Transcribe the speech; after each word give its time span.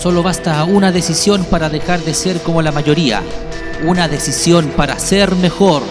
Solo 0.00 0.22
basta 0.22 0.64
una 0.64 0.92
decisión 0.92 1.44
para 1.44 1.68
dejar 1.68 2.00
de 2.00 2.14
ser 2.14 2.40
como 2.40 2.62
la 2.62 2.72
mayoría. 2.72 3.22
Una 3.84 4.08
decisión 4.08 4.68
para 4.68 4.98
ser 4.98 5.36
mejor. 5.36 5.82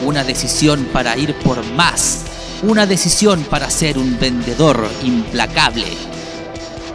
Una 0.00 0.24
decisión 0.24 0.86
para 0.94 1.14
ir 1.18 1.34
por 1.34 1.62
más. 1.72 2.24
Una 2.62 2.86
decisión 2.86 3.44
para 3.44 3.68
ser 3.68 3.98
un 3.98 4.18
vendedor 4.18 4.88
implacable. 5.04 5.88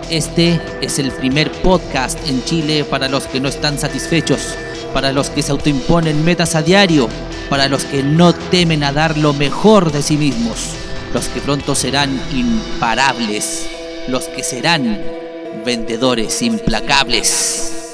Este 0.09 0.59
es 0.82 0.98
el 0.98 1.12
primer 1.12 1.52
podcast 1.52 2.18
en 2.28 2.44
Chile 2.46 2.84
para 2.84 3.09
los 3.09 3.26
que 3.27 3.40
no 3.40 3.48
están 3.48 3.77
satisfechos, 3.77 4.55
para 4.91 5.12
los 5.12 5.30
que 5.30 5.44
se 5.44 5.52
autoimponen 5.52 6.26
metas 6.26 6.55
a 6.55 6.63
diario, 6.63 7.09
para 7.48 7.68
los 7.68 7.84
que 7.84 8.02
no 8.02 8.34
temen 8.34 8.84
a 8.84 8.91
dar 8.91 9.20
lo 9.20 9.34
mejor 9.34 9.91
de 9.91 10.02
sí 10.02 10.18
mismos, 10.18 10.72
los 11.13 11.27
que 11.27 11.41
pronto 11.41 11.76
serán 11.76 12.20
imparables, 12.34 13.68
los 14.08 14.23
que 14.26 14.44
serán 14.44 15.25
vendedores 15.64 16.41
implacables. 16.41 17.84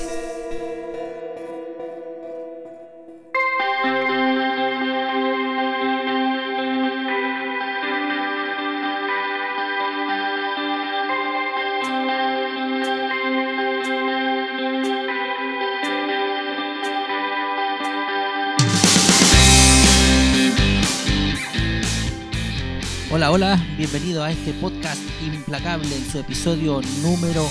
Hola, 23.14 23.30
hola, 23.30 23.62
bienvenido 23.78 24.24
a 24.24 24.32
este 24.32 24.54
podcast 24.54 25.02
implacable 25.22 25.94
en 25.94 26.10
su 26.10 26.20
episodio 26.20 26.80
número 27.02 27.46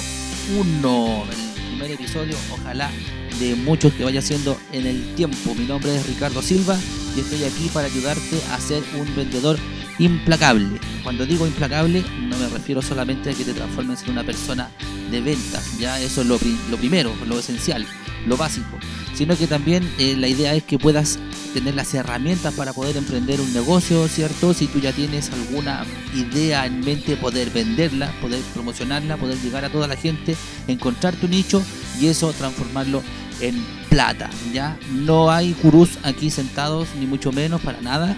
uno. 0.59 1.25
El 1.31 1.67
primer 1.69 1.91
episodio, 1.91 2.35
ojalá, 2.51 2.91
de 3.39 3.55
muchos 3.57 3.93
que 3.93 4.05
vaya 4.05 4.23
siendo 4.23 4.57
en 4.73 4.87
el 4.87 5.15
tiempo. 5.17 5.55
Mi 5.55 5.67
nombre 5.67 5.95
es 5.95 6.07
Ricardo 6.07 6.41
Silva 6.41 6.79
y 7.15 7.21
estoy 7.21 7.45
aquí 7.45 7.69
para 7.75 7.89
ayudarte 7.89 8.41
a 8.51 8.59
ser 8.59 8.83
un 8.99 9.15
vendedor 9.15 9.59
implacable. 9.99 10.81
Cuando 11.05 11.27
digo 11.27 11.47
implacable, 11.47 12.05
no 12.23 12.39
me 12.39 12.49
refiero 12.49 12.81
solamente 12.81 13.29
a 13.29 13.35
que 13.35 13.45
te 13.45 13.53
transformes 13.53 14.03
en 14.05 14.13
una 14.13 14.25
persona 14.25 14.71
de 15.11 15.21
ventas, 15.21 15.79
ya 15.79 16.01
eso 16.01 16.23
es 16.23 16.27
lo, 16.27 16.39
primero, 16.79 17.13
lo 17.27 17.39
esencial, 17.39 17.85
lo 18.27 18.39
básico, 18.39 18.79
sino 19.13 19.37
que 19.37 19.47
también 19.47 19.87
eh, 19.99 20.17
la 20.17 20.29
idea 20.29 20.55
es 20.55 20.63
que 20.63 20.79
puedas 20.79 21.19
tener 21.53 21.75
las 21.75 21.93
herramientas 21.95 22.55
para 22.55 22.73
poder 22.73 22.97
emprender 22.97 23.41
un 23.41 23.53
negocio, 23.53 24.07
¿cierto? 24.09 24.55
Si 24.55 24.67
tú 24.67 24.81
ya 24.81 24.93
tienes 24.93 25.31
alguna 25.31 25.85
idea 26.15 26.67
en 26.67 26.81
mente, 26.81 27.17
poder 27.17 27.51
venderla, 27.51 28.13
poder 28.21 28.41
promocionarla, 28.55 29.17
poder 29.17 29.39
llegar 29.39 29.65
a 29.65 29.71
toda 29.71 29.87
la 29.87 29.97
gente, 29.97 30.37
encontrar 30.67 31.15
tu 31.17 31.29
nicho 31.29 31.63
y 32.01 32.07
eso 32.07 32.33
transformarlo 32.33 33.03
en 33.41 33.63
plata, 33.89 34.31
¿ya? 34.53 34.79
No 34.93 35.31
hay 35.31 35.55
gurús 35.63 35.99
aquí 36.03 36.31
sentados, 36.31 36.89
ni 36.99 37.07
mucho 37.07 37.33
menos, 37.33 37.61
para 37.61 37.81
nada. 37.81 38.17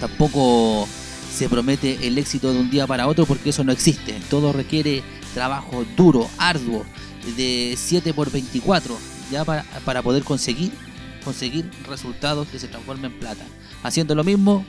Tampoco 0.00 0.88
se 1.32 1.48
promete 1.48 2.06
el 2.06 2.18
éxito 2.18 2.52
de 2.52 2.60
un 2.60 2.70
día 2.70 2.86
para 2.86 3.06
otro 3.06 3.26
porque 3.26 3.50
eso 3.50 3.64
no 3.64 3.72
existe. 3.72 4.18
Todo 4.30 4.52
requiere 4.52 5.02
trabajo 5.34 5.84
duro, 5.96 6.28
arduo, 6.38 6.84
de 7.36 7.74
7 7.76 8.14
por 8.14 8.30
24, 8.30 8.96
ya 9.30 9.44
para, 9.44 9.62
para 9.84 10.02
poder 10.02 10.24
conseguir 10.24 10.72
conseguir 11.24 11.70
resultados 11.88 12.48
que 12.48 12.58
se 12.58 12.68
transformen 12.68 13.12
en 13.12 13.18
plata. 13.18 13.44
Haciendo 13.82 14.14
lo 14.14 14.24
mismo, 14.24 14.64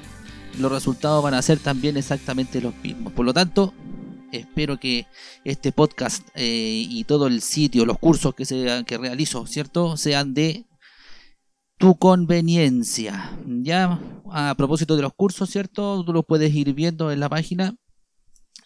los 0.60 0.72
resultados 0.72 1.24
van 1.24 1.34
a 1.34 1.42
ser 1.42 1.60
también 1.60 1.98
exactamente 1.98 2.62
los 2.62 2.76
mismos. 2.84 3.14
Por 3.14 3.26
lo 3.26 3.34
tanto, 3.34 3.74
espero 4.32 4.80
que 4.80 5.08
este 5.44 5.72
podcast 5.72 6.28
eh, 6.36 6.86
y 6.90 7.04
todo 7.04 7.28
el 7.28 7.42
sitio, 7.42 7.86
los 7.86 8.00
cursos 8.00 8.34
que, 8.36 8.46
se, 8.46 8.84
que 8.86 8.98
realizo, 8.98 9.46
¿cierto? 9.48 9.98
Sean 9.98 10.34
de 10.34 10.66
tu 11.78 11.96
conveniencia. 11.96 13.38
Ya 13.46 14.00
a 14.32 14.56
propósito 14.56 14.96
de 14.96 15.02
los 15.02 15.14
cursos, 15.14 15.50
¿cierto? 15.50 16.04
Tú 16.06 16.14
los 16.14 16.26
puedes 16.26 16.54
ir 16.54 16.74
viendo 16.74 17.12
en 17.12 17.20
la 17.20 17.30
página 17.30 17.76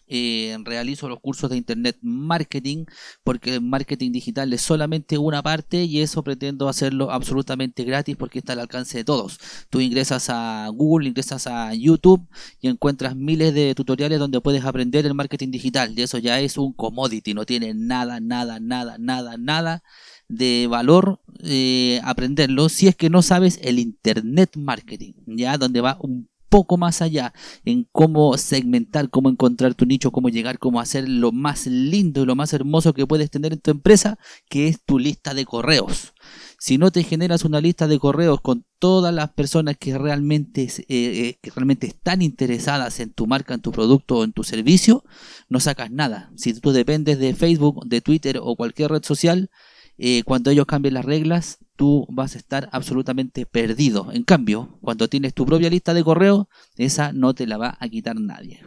eh, 0.08 0.56
realizo 0.64 1.08
los 1.08 1.20
cursos 1.20 1.50
de 1.50 1.56
Internet 1.56 1.98
Marketing 2.02 2.84
porque 3.24 3.54
el 3.54 3.60
marketing 3.60 4.12
digital 4.12 4.52
es 4.52 4.62
solamente 4.62 5.18
una 5.18 5.42
parte 5.42 5.84
y 5.84 6.00
eso 6.00 6.22
pretendo 6.22 6.68
hacerlo 6.68 7.10
absolutamente 7.10 7.84
gratis 7.84 8.16
porque 8.16 8.38
está 8.38 8.52
al 8.52 8.60
alcance 8.60 8.98
de 8.98 9.04
todos. 9.04 9.38
Tú 9.70 9.80
ingresas 9.80 10.28
a 10.30 10.68
Google, 10.72 11.08
ingresas 11.08 11.46
a 11.46 11.74
YouTube 11.74 12.26
y 12.60 12.68
encuentras 12.68 13.16
miles 13.16 13.54
de 13.54 13.74
tutoriales 13.74 14.18
donde 14.18 14.40
puedes 14.40 14.64
aprender 14.64 15.06
el 15.06 15.14
marketing 15.14 15.50
digital 15.50 15.92
y 15.96 16.02
eso 16.02 16.18
ya 16.18 16.40
es 16.40 16.56
un 16.56 16.72
commodity, 16.72 17.34
no 17.34 17.44
tiene 17.44 17.74
nada, 17.74 18.20
nada, 18.20 18.60
nada, 18.60 18.96
nada, 18.98 19.36
nada 19.36 19.82
de 20.28 20.66
valor 20.68 21.20
eh, 21.42 22.00
aprenderlo 22.04 22.68
si 22.68 22.88
es 22.88 22.96
que 22.96 23.10
no 23.10 23.22
sabes 23.22 23.58
el 23.62 23.78
Internet 23.78 24.56
Marketing, 24.56 25.12
ya 25.26 25.58
donde 25.58 25.80
va 25.80 25.98
un 26.00 26.28
poco 26.56 26.78
más 26.78 27.02
allá 27.02 27.34
en 27.66 27.86
cómo 27.92 28.38
segmentar, 28.38 29.10
cómo 29.10 29.28
encontrar 29.28 29.74
tu 29.74 29.84
nicho, 29.84 30.10
cómo 30.10 30.30
llegar, 30.30 30.58
cómo 30.58 30.80
hacer 30.80 31.06
lo 31.06 31.30
más 31.30 31.66
lindo 31.66 32.22
y 32.22 32.24
lo 32.24 32.34
más 32.34 32.54
hermoso 32.54 32.94
que 32.94 33.06
puedes 33.06 33.30
tener 33.30 33.52
en 33.52 33.60
tu 33.60 33.70
empresa, 33.70 34.18
que 34.48 34.66
es 34.66 34.82
tu 34.82 34.98
lista 34.98 35.34
de 35.34 35.44
correos. 35.44 36.14
Si 36.58 36.78
no 36.78 36.90
te 36.90 37.02
generas 37.02 37.44
una 37.44 37.60
lista 37.60 37.88
de 37.88 37.98
correos 37.98 38.40
con 38.40 38.64
todas 38.78 39.12
las 39.12 39.34
personas 39.34 39.76
que 39.76 39.98
realmente, 39.98 40.62
eh, 40.62 40.86
eh, 40.88 41.38
que 41.42 41.50
realmente 41.50 41.88
están 41.88 42.22
interesadas 42.22 43.00
en 43.00 43.12
tu 43.12 43.26
marca, 43.26 43.52
en 43.52 43.60
tu 43.60 43.70
producto 43.70 44.16
o 44.16 44.24
en 44.24 44.32
tu 44.32 44.42
servicio, 44.42 45.04
no 45.50 45.60
sacas 45.60 45.90
nada. 45.90 46.32
Si 46.36 46.58
tú 46.58 46.72
dependes 46.72 47.18
de 47.18 47.34
Facebook, 47.34 47.86
de 47.86 48.00
Twitter 48.00 48.40
o 48.42 48.56
cualquier 48.56 48.92
red 48.92 49.04
social, 49.04 49.50
eh, 49.98 50.22
cuando 50.24 50.50
ellos 50.50 50.66
cambien 50.66 50.94
las 50.94 51.04
reglas, 51.04 51.58
tú 51.76 52.06
vas 52.10 52.34
a 52.34 52.38
estar 52.38 52.68
absolutamente 52.72 53.46
perdido. 53.46 54.10
En 54.12 54.24
cambio, 54.24 54.78
cuando 54.80 55.08
tienes 55.08 55.34
tu 55.34 55.46
propia 55.46 55.70
lista 55.70 55.94
de 55.94 56.04
correo, 56.04 56.48
esa 56.76 57.12
no 57.12 57.34
te 57.34 57.46
la 57.46 57.56
va 57.56 57.76
a 57.80 57.88
quitar 57.88 58.16
nadie. 58.16 58.62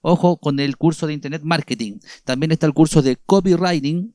Ojo 0.00 0.38
con 0.38 0.60
el 0.60 0.76
curso 0.76 1.06
de 1.06 1.14
Internet 1.14 1.42
Marketing. 1.44 1.98
También 2.24 2.52
está 2.52 2.66
el 2.66 2.74
curso 2.74 3.02
de 3.02 3.16
Copywriting, 3.16 4.12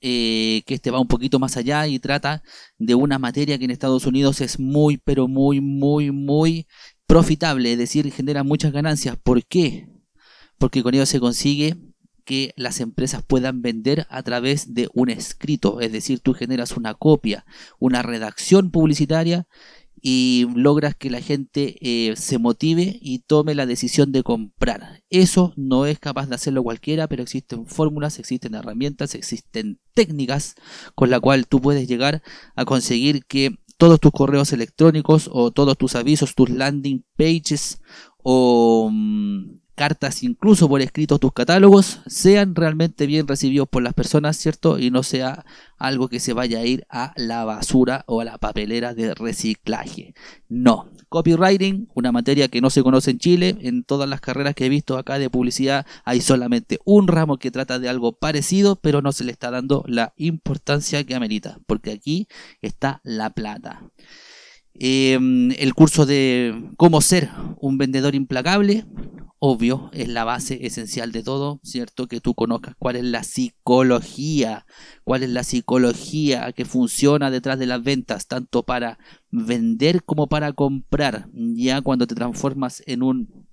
eh, 0.00 0.62
que 0.66 0.74
este 0.74 0.90
va 0.90 1.00
un 1.00 1.08
poquito 1.08 1.38
más 1.38 1.56
allá 1.56 1.86
y 1.86 1.98
trata 1.98 2.42
de 2.78 2.94
una 2.94 3.18
materia 3.18 3.58
que 3.58 3.64
en 3.64 3.70
Estados 3.70 4.06
Unidos 4.06 4.40
es 4.40 4.58
muy, 4.60 4.98
pero 4.98 5.26
muy, 5.26 5.60
muy, 5.60 6.10
muy 6.10 6.66
profitable, 7.06 7.72
es 7.72 7.78
decir, 7.78 8.12
genera 8.12 8.44
muchas 8.44 8.72
ganancias. 8.72 9.16
¿Por 9.22 9.44
qué? 9.44 9.88
Porque 10.58 10.82
con 10.82 10.94
ello 10.94 11.06
se 11.06 11.20
consigue 11.20 11.76
que 12.26 12.52
las 12.56 12.80
empresas 12.80 13.22
puedan 13.26 13.62
vender 13.62 14.06
a 14.10 14.22
través 14.22 14.74
de 14.74 14.90
un 14.92 15.08
escrito, 15.08 15.80
es 15.80 15.92
decir, 15.92 16.20
tú 16.20 16.34
generas 16.34 16.76
una 16.76 16.92
copia, 16.92 17.46
una 17.78 18.02
redacción 18.02 18.70
publicitaria 18.70 19.46
y 20.02 20.46
logras 20.54 20.94
que 20.94 21.08
la 21.08 21.20
gente 21.20 21.76
eh, 21.80 22.16
se 22.16 22.38
motive 22.38 22.98
y 23.00 23.20
tome 23.20 23.54
la 23.54 23.64
decisión 23.64 24.12
de 24.12 24.22
comprar. 24.22 25.02
Eso 25.08 25.54
no 25.56 25.86
es 25.86 25.98
capaz 25.98 26.28
de 26.28 26.34
hacerlo 26.34 26.62
cualquiera, 26.62 27.08
pero 27.08 27.22
existen 27.22 27.66
fórmulas, 27.66 28.18
existen 28.18 28.54
herramientas, 28.54 29.14
existen 29.14 29.78
técnicas 29.94 30.56
con 30.94 31.10
la 31.10 31.20
cual 31.20 31.46
tú 31.46 31.60
puedes 31.60 31.88
llegar 31.88 32.22
a 32.56 32.64
conseguir 32.64 33.24
que 33.24 33.56
todos 33.78 34.00
tus 34.00 34.10
correos 34.12 34.52
electrónicos 34.52 35.30
o 35.32 35.52
todos 35.52 35.78
tus 35.78 35.94
avisos, 35.94 36.34
tus 36.34 36.50
landing 36.50 37.04
pages 37.16 37.80
o 38.22 38.90
mm, 38.92 39.60
cartas, 39.76 40.24
incluso 40.24 40.68
por 40.68 40.80
escrito 40.80 41.20
tus 41.20 41.32
catálogos, 41.32 42.00
sean 42.06 42.56
realmente 42.56 43.06
bien 43.06 43.28
recibidos 43.28 43.68
por 43.68 43.82
las 43.84 43.94
personas, 43.94 44.36
¿cierto? 44.36 44.80
Y 44.80 44.90
no 44.90 45.04
sea 45.04 45.44
algo 45.78 46.08
que 46.08 46.18
se 46.18 46.32
vaya 46.32 46.58
a 46.58 46.64
ir 46.64 46.84
a 46.90 47.12
la 47.16 47.44
basura 47.44 48.02
o 48.08 48.20
a 48.20 48.24
la 48.24 48.38
papelera 48.38 48.94
de 48.94 49.14
reciclaje. 49.14 50.14
No. 50.48 50.90
Copywriting, 51.08 51.88
una 51.94 52.10
materia 52.10 52.48
que 52.48 52.60
no 52.60 52.70
se 52.70 52.82
conoce 52.82 53.12
en 53.12 53.18
Chile, 53.18 53.56
en 53.60 53.84
todas 53.84 54.08
las 54.08 54.20
carreras 54.20 54.56
que 54.56 54.66
he 54.66 54.68
visto 54.68 54.98
acá 54.98 55.20
de 55.20 55.30
publicidad 55.30 55.86
hay 56.04 56.20
solamente 56.20 56.80
un 56.84 57.06
ramo 57.06 57.38
que 57.38 57.52
trata 57.52 57.78
de 57.78 57.88
algo 57.88 58.12
parecido, 58.12 58.76
pero 58.76 59.02
no 59.02 59.12
se 59.12 59.24
le 59.24 59.32
está 59.32 59.50
dando 59.50 59.84
la 59.86 60.14
importancia 60.16 61.04
que 61.04 61.14
amerita, 61.14 61.58
porque 61.66 61.92
aquí 61.92 62.26
está 62.60 63.00
la 63.04 63.30
plata. 63.30 63.82
Em, 64.78 65.52
el 65.52 65.74
curso 65.74 66.04
de 66.04 66.70
cómo 66.76 67.00
ser 67.00 67.30
un 67.60 67.78
vendedor 67.78 68.14
implacable, 68.14 68.84
obvio, 69.48 69.90
es 69.92 70.08
la 70.08 70.24
base 70.24 70.66
esencial 70.66 71.12
de 71.12 71.22
todo, 71.22 71.60
¿cierto? 71.62 72.08
Que 72.08 72.20
tú 72.20 72.34
conozcas 72.34 72.74
cuál 72.78 72.96
es 72.96 73.04
la 73.04 73.22
psicología, 73.22 74.66
cuál 75.04 75.22
es 75.22 75.30
la 75.30 75.44
psicología 75.44 76.52
que 76.52 76.64
funciona 76.64 77.30
detrás 77.30 77.58
de 77.58 77.66
las 77.66 77.82
ventas, 77.82 78.26
tanto 78.26 78.64
para 78.64 78.98
vender 79.30 80.02
como 80.02 80.26
para 80.26 80.52
comprar. 80.52 81.28
Ya 81.32 81.80
cuando 81.80 82.06
te 82.06 82.16
transformas 82.16 82.82
en 82.86 83.02
un 83.04 83.46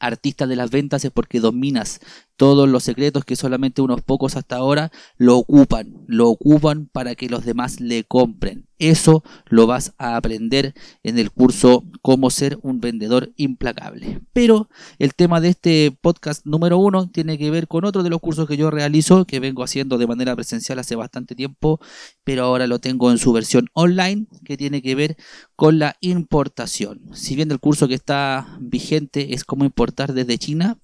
artista 0.00 0.46
de 0.46 0.56
las 0.56 0.70
ventas 0.70 1.04
es 1.04 1.10
porque 1.10 1.40
dominas 1.40 2.00
todos 2.36 2.68
los 2.68 2.82
secretos 2.82 3.24
que 3.24 3.36
solamente 3.36 3.82
unos 3.82 4.02
pocos 4.02 4.36
hasta 4.36 4.56
ahora 4.56 4.90
lo 5.16 5.36
ocupan, 5.36 6.04
lo 6.06 6.30
ocupan 6.30 6.86
para 6.86 7.14
que 7.14 7.28
los 7.28 7.44
demás 7.44 7.80
le 7.80 8.04
compren. 8.04 8.66
Eso 8.90 9.24
lo 9.46 9.66
vas 9.66 9.94
a 9.96 10.16
aprender 10.16 10.74
en 11.02 11.18
el 11.18 11.30
curso 11.30 11.84
Cómo 12.02 12.28
ser 12.28 12.58
un 12.60 12.80
vendedor 12.80 13.32
implacable. 13.36 14.20
Pero 14.34 14.68
el 14.98 15.14
tema 15.14 15.40
de 15.40 15.48
este 15.48 15.96
podcast 16.02 16.44
número 16.44 16.76
uno 16.76 17.08
tiene 17.08 17.38
que 17.38 17.50
ver 17.50 17.66
con 17.66 17.86
otro 17.86 18.02
de 18.02 18.10
los 18.10 18.20
cursos 18.20 18.46
que 18.46 18.58
yo 18.58 18.70
realizo, 18.70 19.24
que 19.24 19.40
vengo 19.40 19.62
haciendo 19.62 19.96
de 19.96 20.06
manera 20.06 20.34
presencial 20.36 20.78
hace 20.78 20.96
bastante 20.96 21.34
tiempo, 21.34 21.80
pero 22.24 22.44
ahora 22.44 22.66
lo 22.66 22.78
tengo 22.78 23.10
en 23.10 23.16
su 23.16 23.32
versión 23.32 23.68
online, 23.72 24.26
que 24.44 24.58
tiene 24.58 24.82
que 24.82 24.94
ver 24.94 25.16
con 25.56 25.78
la 25.78 25.96
importación. 26.00 27.00
Si 27.14 27.36
bien 27.36 27.50
el 27.50 27.60
curso 27.60 27.88
que 27.88 27.94
está 27.94 28.58
vigente 28.60 29.32
es 29.32 29.44
cómo 29.44 29.64
importar 29.64 30.12
desde 30.12 30.36
China, 30.36 30.78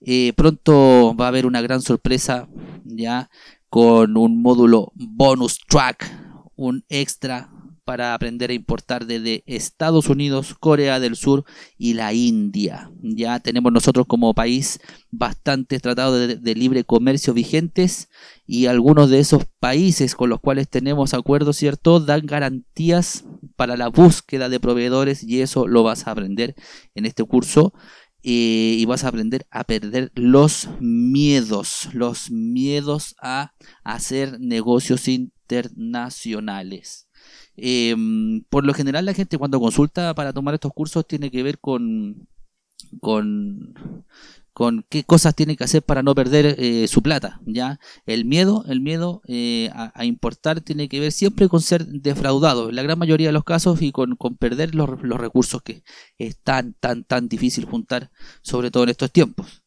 eh, 0.00 0.32
pronto 0.34 1.14
va 1.14 1.26
a 1.26 1.28
haber 1.28 1.46
una 1.46 1.60
gran 1.60 1.82
sorpresa 1.82 2.48
ya 2.84 3.30
con 3.68 4.16
un 4.16 4.42
módulo 4.42 4.92
bonus 4.94 5.58
track, 5.68 6.23
un 6.56 6.84
extra 6.88 7.50
para 7.84 8.14
aprender 8.14 8.50
a 8.50 8.54
importar 8.54 9.06
desde 9.06 9.44
Estados 9.46 10.08
Unidos, 10.08 10.54
Corea 10.58 11.00
del 11.00 11.16
Sur 11.16 11.44
y 11.76 11.94
la 11.94 12.14
India. 12.14 12.90
Ya 13.02 13.40
tenemos 13.40 13.72
nosotros 13.72 14.06
como 14.06 14.34
país 14.34 14.80
bastantes 15.10 15.82
tratados 15.82 16.40
de, 16.40 16.54
libre 16.54 16.84
comercio 16.84 17.34
vigentes 17.34 18.08
y 18.46 18.66
algunos 18.66 19.10
de 19.10 19.20
esos 19.20 19.44
países 19.60 20.14
con 20.14 20.30
los 20.30 20.40
cuales 20.40 20.68
tenemos 20.68 21.12
acuerdos, 21.12 21.56
¿cierto? 21.56 22.00
Dan 22.00 22.26
garantías 22.26 23.24
para 23.56 23.76
la 23.76 23.88
búsqueda 23.88 24.48
de 24.48 24.60
proveedores 24.60 25.22
y 25.22 25.42
eso 25.42 25.66
lo 25.66 25.82
vas 25.82 26.06
a 26.06 26.12
aprender 26.12 26.54
en 26.94 27.04
este 27.06 27.24
curso. 27.24 27.74
Eh, 28.26 28.76
y 28.78 28.86
vas 28.86 29.04
a 29.04 29.08
aprender 29.08 29.46
a 29.50 29.64
perder 29.64 30.10
los 30.14 30.70
miedos, 30.80 31.90
los 31.92 32.30
miedos 32.30 33.14
a 33.20 33.52
hacer 33.82 34.40
negocios 34.40 35.02
internacionales. 35.44 37.08
Em, 37.56 38.42
por 38.50 38.64
lo 38.64 38.74
general 38.74 39.04
la 39.06 39.14
gente 39.14 39.38
cuando 39.38 39.60
consulta 39.60 40.14
para 40.14 40.32
tomar 40.32 40.54
estos 40.54 40.72
cursos 40.72 41.06
tiene 41.06 41.30
que 41.30 41.42
ver 41.42 41.58
con, 41.58 42.28
con, 43.00 43.74
con 44.52 44.84
qué 44.88 45.04
cosas 45.04 45.34
tiene 45.34 45.56
que 45.56 45.64
hacer 45.64 45.82
para 45.82 46.02
no 46.02 46.14
perder 46.14 46.56
eh, 46.58 46.88
su 46.88 47.02
plata. 47.02 47.40
¿ya? 47.46 47.78
El 48.06 48.24
miedo, 48.24 48.64
el 48.68 48.80
miedo 48.80 49.22
eh, 49.26 49.70
a, 49.72 50.04
importar 50.04 50.60
tiene 50.60 50.88
que 50.88 51.00
ver 51.00 51.12
siempre 51.12 51.48
con 51.48 51.60
ser 51.60 51.86
defraudado, 51.86 52.68
en 52.70 52.76
la 52.76 52.82
gran 52.82 52.98
mayoría 52.98 53.28
de 53.28 53.32
los 53.32 53.44
casos, 53.44 53.82
y 53.82 53.92
con, 53.92 54.16
con 54.16 54.36
perder 54.36 54.74
los, 54.74 55.02
los, 55.02 55.18
recursos 55.20 55.62
que 55.62 55.84
es 56.18 56.38
tan, 56.38 56.74
tan, 56.74 57.04
tan 57.04 57.28
difícil 57.28 57.64
juntar, 57.64 58.10
sobre 58.42 58.70
todo 58.70 58.84
en 58.84 58.90
estos 58.90 59.12
tiempos. 59.12 59.63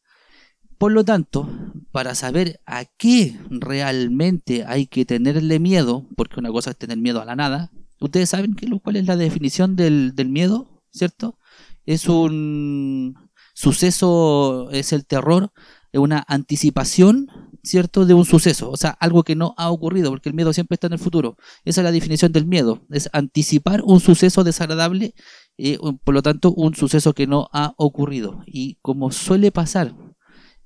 Por 0.77 0.91
lo 0.91 1.03
tanto, 1.03 1.49
para 1.91 2.13
saber 2.13 2.61
a 2.67 2.85
qué 2.85 3.39
realmente 3.49 4.63
hay 4.65 4.85
que 4.85 5.05
tenerle 5.05 5.59
miedo, 5.59 6.05
porque 6.15 6.39
una 6.39 6.51
cosa 6.51 6.71
es 6.71 6.77
tener 6.77 6.97
miedo 6.97 7.19
a 7.19 7.25
la 7.25 7.35
nada, 7.35 7.71
ustedes 7.99 8.29
saben 8.29 8.53
que, 8.53 8.67
cuál 8.79 8.97
es 8.97 9.07
la 9.07 9.15
definición 9.15 9.75
del, 9.75 10.13
del 10.15 10.29
miedo, 10.29 10.83
¿cierto? 10.91 11.39
Es 11.85 12.07
un 12.07 13.15
suceso, 13.55 14.69
es 14.71 14.93
el 14.93 15.07
terror, 15.07 15.51
es 15.91 15.99
una 15.99 16.23
anticipación, 16.27 17.27
¿cierto? 17.63 18.05
De 18.05 18.13
un 18.13 18.25
suceso, 18.25 18.69
o 18.69 18.77
sea, 18.77 18.91
algo 18.91 19.23
que 19.23 19.35
no 19.35 19.55
ha 19.57 19.71
ocurrido, 19.71 20.11
porque 20.11 20.29
el 20.29 20.35
miedo 20.35 20.53
siempre 20.53 20.75
está 20.75 20.85
en 20.85 20.93
el 20.93 20.99
futuro. 20.99 21.37
Esa 21.65 21.81
es 21.81 21.85
la 21.85 21.91
definición 21.91 22.31
del 22.31 22.45
miedo, 22.45 22.85
es 22.91 23.09
anticipar 23.13 23.81
un 23.83 23.99
suceso 23.99 24.43
desagradable, 24.43 25.15
y 25.57 25.77
por 25.77 26.13
lo 26.13 26.21
tanto, 26.21 26.53
un 26.53 26.75
suceso 26.75 27.13
que 27.13 27.25
no 27.25 27.49
ha 27.51 27.73
ocurrido. 27.77 28.43
Y 28.45 28.77
como 28.83 29.11
suele 29.11 29.51
pasar 29.51 29.95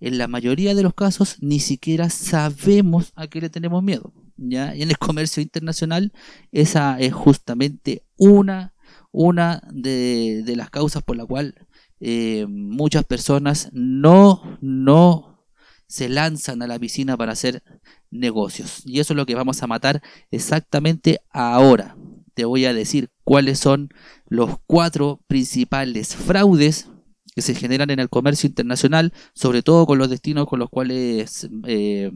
en 0.02 0.18
la 0.18 0.28
mayoría 0.28 0.76
de 0.76 0.84
los 0.84 0.94
casos 0.94 1.38
ni 1.40 1.60
siquiera 1.60 2.10
sabemos 2.10 3.14
a 3.16 3.28
qué 3.28 3.40
le 3.40 3.50
tenemos 3.50 3.82
miedo. 3.84 4.12
¿ya? 4.36 4.76
Y 4.76 4.82
en 4.82 4.90
el 4.90 4.98
comercio 4.98 5.42
internacional 5.42 6.12
esa 6.52 7.00
es 7.00 7.14
justamente 7.14 8.04
una, 8.18 8.74
una 9.12 9.62
de, 9.72 10.44
las 10.58 10.70
causas 10.72 11.04
por 11.04 11.16
la 11.16 11.26
cual 11.26 11.68
eh, 12.00 12.46
muchas 12.50 13.06
personas 13.06 13.70
no, 13.72 14.58
no 14.60 15.46
se 15.88 16.10
lanzan 16.10 16.62
a 16.64 16.68
la 16.68 16.80
piscina 16.80 17.16
para 17.16 17.34
hacer 17.34 17.64
negocios. 18.10 18.82
Y 18.86 19.00
eso 19.00 19.14
es 19.14 19.18
lo 19.18 19.26
que 19.26 19.36
vamos 19.36 19.62
a 19.62 19.68
matar 19.68 20.02
exactamente 20.32 21.20
ahora. 21.30 21.96
Te 22.34 22.46
voy 22.46 22.66
a 22.66 22.74
decir 22.74 23.12
cuáles 23.24 23.60
son 23.60 23.90
los 24.28 24.58
cuatro 24.66 25.22
principales 25.28 26.16
fraudes 26.16 26.88
que 27.34 27.42
se 27.42 27.56
generan 27.56 27.90
en 27.90 28.00
el 28.00 28.10
comercio 28.10 28.48
internacional, 28.48 29.14
sobre 29.34 29.64
todo 29.64 29.86
con 29.86 29.98
los 29.98 30.10
destinos 30.10 30.48
con 30.48 30.60
los 30.60 30.70
cuales 30.70 31.48
eh, 31.66 32.12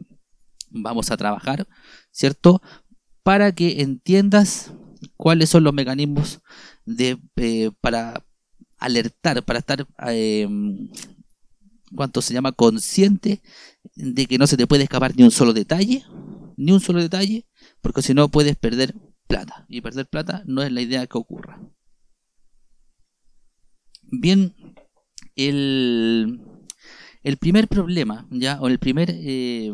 vamos 0.70 1.10
a 1.10 1.16
trabajar, 1.16 1.66
¿cierto? 2.10 2.62
Para 3.22 3.52
que 3.52 3.80
entiendas 3.82 4.72
cuáles 5.16 5.50
son 5.50 5.64
los 5.64 5.74
mecanismos 5.74 6.40
de, 6.84 7.18
eh, 7.36 7.70
para 7.80 8.24
alertar, 8.78 9.42
para 9.44 9.58
estar, 9.58 9.86
eh, 10.06 10.48
¿cuánto 11.94 12.22
se 12.22 12.34
llama? 12.34 12.52
Consciente 12.52 13.42
de 13.94 14.26
que 14.26 14.38
no 14.38 14.46
se 14.46 14.56
te 14.56 14.66
puede 14.66 14.84
escapar 14.84 15.16
ni 15.16 15.22
un 15.22 15.30
solo 15.30 15.52
detalle, 15.52 16.04
ni 16.56 16.72
un 16.72 16.80
solo 16.80 17.00
detalle, 17.00 17.46
porque 17.80 18.02
si 18.02 18.14
no 18.14 18.28
puedes 18.28 18.56
perder 18.56 18.94
plata. 19.26 19.66
Y 19.68 19.80
perder 19.80 20.06
plata 20.06 20.42
no 20.46 20.62
es 20.62 20.72
la 20.72 20.80
idea 20.80 21.06
que 21.06 21.18
ocurra. 21.18 21.60
Bien, 24.02 24.54
el, 25.36 26.40
primer 27.38 27.68
problema, 27.68 28.26
¿ya? 28.30 28.58
o 28.60 28.68
el 28.68 28.78
primer 28.78 29.10
eh, 29.12 29.70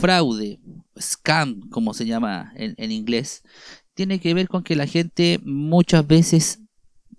fraude, 0.00 0.58
scam, 0.98 1.60
como 1.70 1.94
se 1.94 2.06
llama 2.06 2.52
en, 2.56 2.90
inglés, 2.90 3.42
tiene 3.94 4.20
que 4.20 4.34
ver 4.34 4.48
con 4.48 4.62
que 4.62 4.76
la 4.76 4.86
gente 4.86 5.40
muchas 5.44 6.06
veces 6.06 6.60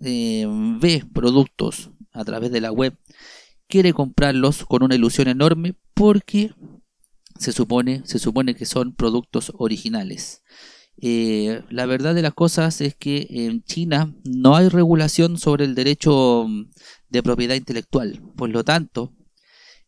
eh, 0.00 0.46
ve 0.80 1.04
productos 1.12 1.90
a 2.12 2.24
través 2.24 2.50
de 2.50 2.60
la 2.60 2.72
web, 2.72 2.96
quiere 3.68 3.92
comprarlos 3.92 4.64
con 4.64 4.82
una 4.82 4.96
ilusión 4.96 5.28
enorme 5.28 5.74
porque 5.94 6.52
se 7.38 7.52
supone, 7.52 8.02
se 8.04 8.18
supone 8.18 8.54
que 8.54 8.66
son 8.66 8.94
productos 8.94 9.52
originales. 9.56 10.42
Eh, 11.02 11.62
la 11.70 11.86
verdad 11.86 12.14
de 12.14 12.20
las 12.20 12.34
cosas 12.34 12.82
es 12.82 12.94
que 12.94 13.26
en 13.30 13.62
China 13.62 14.14
no 14.24 14.56
hay 14.56 14.68
regulación 14.68 15.38
sobre 15.38 15.64
el 15.64 15.74
derecho 15.74 16.46
de 17.10 17.22
propiedad 17.22 17.56
intelectual. 17.56 18.20
Por 18.36 18.50
lo 18.50 18.64
tanto, 18.64 19.12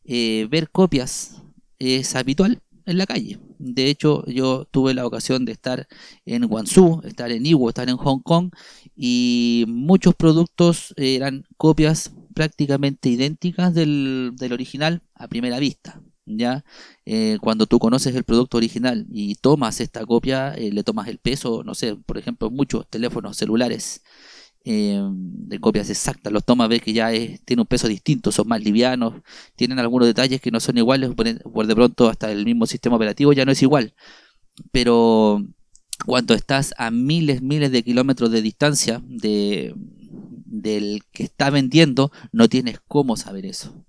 eh, 0.05 0.47
ver 0.51 0.71
copias 0.71 1.43
es 1.79 2.15
habitual 2.17 2.63
en 2.87 2.99
la 2.99 3.07
calle. 3.07 3.39
De 3.59 3.89
hecho, 3.89 4.25
yo 4.27 4.67
tuve 4.71 4.95
la 4.95 5.07
ocasión 5.07 5.45
de 5.45 5.53
estar 5.53 5.87
en 6.27 6.47
Guangzhou, 6.47 7.01
estar 7.05 7.31
en 7.31 7.47
Iwo, 7.47 7.69
estar 7.69 7.89
en 7.89 7.97
Hong 7.97 8.21
Kong 8.21 8.51
y 8.97 9.65
muchos 9.69 10.15
productos 10.15 10.95
eran 10.97 11.45
copias 11.57 12.13
prácticamente 12.35 13.09
idénticas 13.09 13.75
del, 13.75 14.35
original 14.53 15.03
a 15.15 15.29
primera 15.29 15.59
vista. 15.59 16.01
Ya 16.25 16.65
eh, 17.05 17.39
cuando 17.41 17.67
tú 17.67 17.79
conoces 17.79 18.15
el 18.15 18.25
producto 18.25 18.57
original 18.57 19.07
y 19.11 19.35
tomas 19.37 19.81
esta 19.81 20.07
copia, 20.07 20.55
eh, 20.55 20.71
le 20.73 20.85
tomas 20.85 21.09
el 21.09 21.19
peso, 21.19 21.63
no 21.65 21.75
sé, 21.75 21.97
por 21.97 22.19
ejemplo, 22.19 22.51
muchos 22.51 22.89
teléfonos 22.89 23.37
celulares 23.37 24.03
eh, 24.65 25.01
de 25.13 25.61
copias 25.61 25.91
exactas. 25.91 26.33
Los 26.33 26.45
toma 26.45 26.69
ves 26.69 26.83
que 26.83 26.93
ya 26.93 27.13
es, 27.13 27.41
tiene 27.45 27.63
un 27.63 27.67
peso 27.67 27.89
distinto, 27.89 28.33
son 28.33 28.49
más 28.49 28.63
livianos, 28.63 29.23
tienen 29.57 29.79
algunos 29.79 30.07
detalles 30.07 30.41
que 30.41 30.51
no 30.51 30.61
son 30.61 30.79
iguales, 30.79 31.11
por 31.15 31.67
de 31.67 31.75
pronto 31.75 32.09
hasta 32.09 32.31
el 32.31 32.45
mismo 32.45 32.67
sistema 32.67 32.97
operativo 32.97 33.33
ya 33.33 33.45
no 33.45 33.53
es 33.53 33.63
igual. 33.63 33.95
Pero 34.71 35.45
cuando 36.07 36.35
estás 36.35 36.75
a 36.79 36.91
miles, 36.91 37.43
miles 37.43 37.73
de 37.73 37.83
kilómetros 37.83 38.31
de 38.31 38.43
distancia 38.43 39.03
de, 39.07 39.75
del 40.53 41.03
que 41.13 41.25
está 41.25 41.51
vendiendo, 41.51 42.13
no 42.33 42.49
tienes 42.49 42.81
cómo 42.87 43.17
saber 43.17 43.47
eso. 43.47 43.87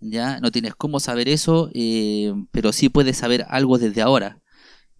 Ya 0.00 0.40
no 0.40 0.50
tienes 0.50 0.74
cómo 0.74 0.98
saber 1.00 1.28
eso, 1.28 1.70
eh, 1.74 2.32
pero 2.50 2.72
sí 2.72 2.88
puedes 2.88 3.18
saber 3.18 3.46
algo 3.48 3.78
desde 3.78 4.02
ahora. 4.02 4.40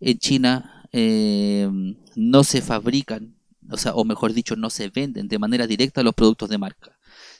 En 0.01 0.19
China 0.19 0.87
eh, 0.93 1.69
no 2.17 2.45
se 2.45 2.63
fabrican 2.63 3.35
o 3.71 3.77
sea, 3.77 3.95
o 3.95 4.05
mejor 4.05 4.33
dicho, 4.33 4.57
no 4.57 4.71
se 4.71 4.89
venden 4.91 5.29
de 5.29 5.39
manera 5.39 5.67
directa 5.67 6.03
los 6.03 6.15
productos 6.15 6.49
de 6.49 6.59
marca. 6.59 6.97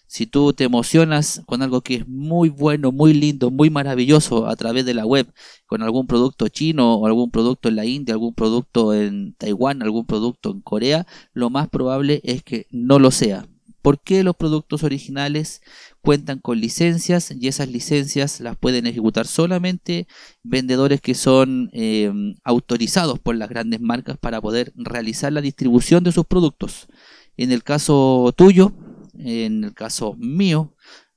Si 0.07 0.27
tú 0.27 0.53
te 0.53 0.65
emocionas 0.65 1.43
con 1.47 1.63
algo 1.63 1.83
que 1.83 1.95
es 1.97 2.09
muy 2.09 2.49
bueno, 2.49 2.91
muy 2.91 3.13
lindo, 3.15 3.51
muy 3.53 3.71
maravilloso 3.71 4.49
a 4.49 4.57
través 4.57 4.85
de 4.85 4.95
la 4.95 5.07
web, 5.07 5.33
con 5.67 5.83
algún 5.83 6.07
producto 6.09 6.49
chino 6.49 6.95
o 6.95 7.07
algún 7.07 7.31
producto 7.31 7.69
en 7.69 7.77
la 7.77 7.85
India, 7.87 8.15
algún 8.15 8.35
producto 8.35 8.93
en 8.93 9.35
Taiwán, 9.35 9.83
algún 9.83 10.07
producto 10.07 10.51
en 10.51 10.63
Corea, 10.63 11.07
lo 11.33 11.49
más 11.51 11.69
probable 11.69 12.21
es 12.25 12.43
que 12.43 12.67
no 12.71 12.99
lo 12.99 13.13
sea. 13.13 13.47
¿Por 13.83 14.03
qué 14.03 14.23
los 14.25 14.37
productos 14.37 14.83
originales 14.83 15.63
cuentan 16.01 16.39
con 16.39 16.61
licencias 16.61 17.31
y 17.31 17.49
esas 17.49 17.69
licencias 17.69 18.41
las 18.41 18.57
pueden 18.57 18.87
ejecutar 18.87 19.27
solamente 19.27 20.07
vendedores 20.43 21.01
que 21.01 21.15
son 21.15 21.71
eh, 21.73 22.13
autorizados 22.45 23.19
por 23.19 23.37
las 23.37 23.49
grandes 23.49 23.81
marcas 23.81 24.19
para 24.19 24.41
poder 24.41 24.73
realizar 24.77 25.33
la 25.33 25.41
distribución 25.41 26.05
de 26.05 26.13
sus 26.13 26.27
productos. 26.27 26.89
En 27.37 27.53
el 27.53 27.63
caso 27.63 28.33
tuyo, 28.37 28.73
en 29.15 29.65
el 29.65 29.75
caso 29.75 30.15
mío, 30.19 30.75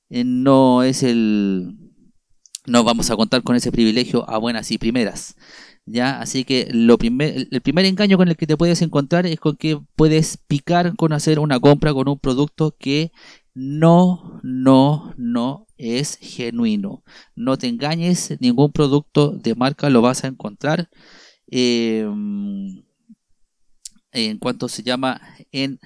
eh, 0.10 0.24
no 0.24 0.84
es 0.84 1.04
el 1.04 1.78
no 2.66 2.84
vamos 2.84 3.10
a 3.12 3.18
contar 3.18 3.44
con 3.44 3.56
ese 3.56 3.72
privilegio 3.72 4.30
a 4.30 4.38
buenas 4.38 4.72
y 4.72 4.78
primeras. 4.78 5.36
¿Ya? 5.86 6.20
Así 6.22 6.44
que 6.46 6.68
lo 6.72 6.98
primer, 6.98 7.48
el 7.52 7.62
primer 7.62 7.86
engaño 7.86 8.18
con 8.18 8.28
el 8.28 8.38
que 8.38 8.48
te 8.48 8.58
puedes 8.58 8.82
encontrar 8.82 9.26
es 9.26 9.40
con 9.40 9.56
que 9.58 9.80
puedes 9.96 10.38
picar 10.38 10.96
con 10.96 11.14
hacer 11.14 11.40
una 11.40 11.60
compra 11.60 11.94
con 11.94 12.08
un 12.10 12.20
producto 12.20 12.76
que 12.78 13.12
no, 13.54 14.40
no, 14.44 15.14
no 15.18 15.68
es 15.78 16.18
genuino. 16.22 17.04
No 17.36 17.58
te 17.58 17.68
engañes, 17.68 18.36
ningún 18.40 18.72
producto 18.72 19.32
de 19.32 19.56
marca 19.56 19.90
lo 19.90 20.02
vas 20.02 20.24
a 20.24 20.28
encontrar. 20.28 20.90
Em, 21.48 22.84
en 24.12 24.38
cuanto 24.40 24.68
se 24.70 24.84
llama 24.84 25.22
en 25.52 25.80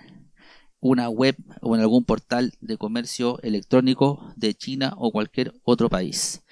una 0.79 1.09
web 1.09 1.35
o 1.61 1.75
en 1.75 1.81
algún 1.81 2.05
portal 2.05 2.53
de 2.61 2.77
comercio 2.77 3.39
electrónico 3.41 4.31
de 4.35 4.53
China 4.53 4.93
o 4.97 5.11
cualquier 5.11 5.53
otro 5.63 5.89
país 5.89 6.43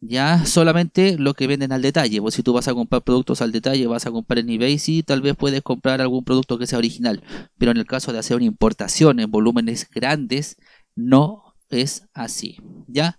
ya 0.00 0.46
solamente 0.46 1.18
lo 1.18 1.34
que 1.34 1.46
venden 1.46 1.72
al 1.72 1.82
detalle. 1.82 2.20
Pues 2.20 2.34
si 2.34 2.42
tú 2.42 2.52
vas 2.52 2.68
a 2.68 2.74
comprar 2.74 3.02
productos 3.02 3.42
al 3.42 3.52
detalle, 3.52 3.86
vas 3.86 4.06
a 4.06 4.10
comprar 4.10 4.38
en 4.38 4.50
eBay, 4.50 4.78
sí, 4.78 5.02
tal 5.02 5.20
vez 5.22 5.36
puedes 5.36 5.62
comprar 5.62 6.00
algún 6.00 6.24
producto 6.24 6.58
que 6.58 6.66
sea 6.66 6.78
original. 6.78 7.22
Pero 7.58 7.70
en 7.72 7.76
el 7.76 7.86
caso 7.86 8.12
de 8.12 8.18
hacer 8.18 8.36
una 8.36 8.46
importación 8.46 9.20
en 9.20 9.30
volúmenes 9.30 9.88
grandes, 9.90 10.56
no 10.94 11.54
es 11.68 12.08
así. 12.14 12.58
¿Ya? 12.86 13.18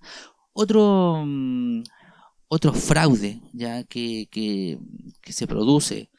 Otro, 0.53 1.23
mm, 1.25 1.83
otro 2.47 2.73
fraude 2.73 3.41
ya 3.53 3.83
que, 3.85 4.27
que, 4.29 4.77
se 5.31 5.47
produce 5.47 6.09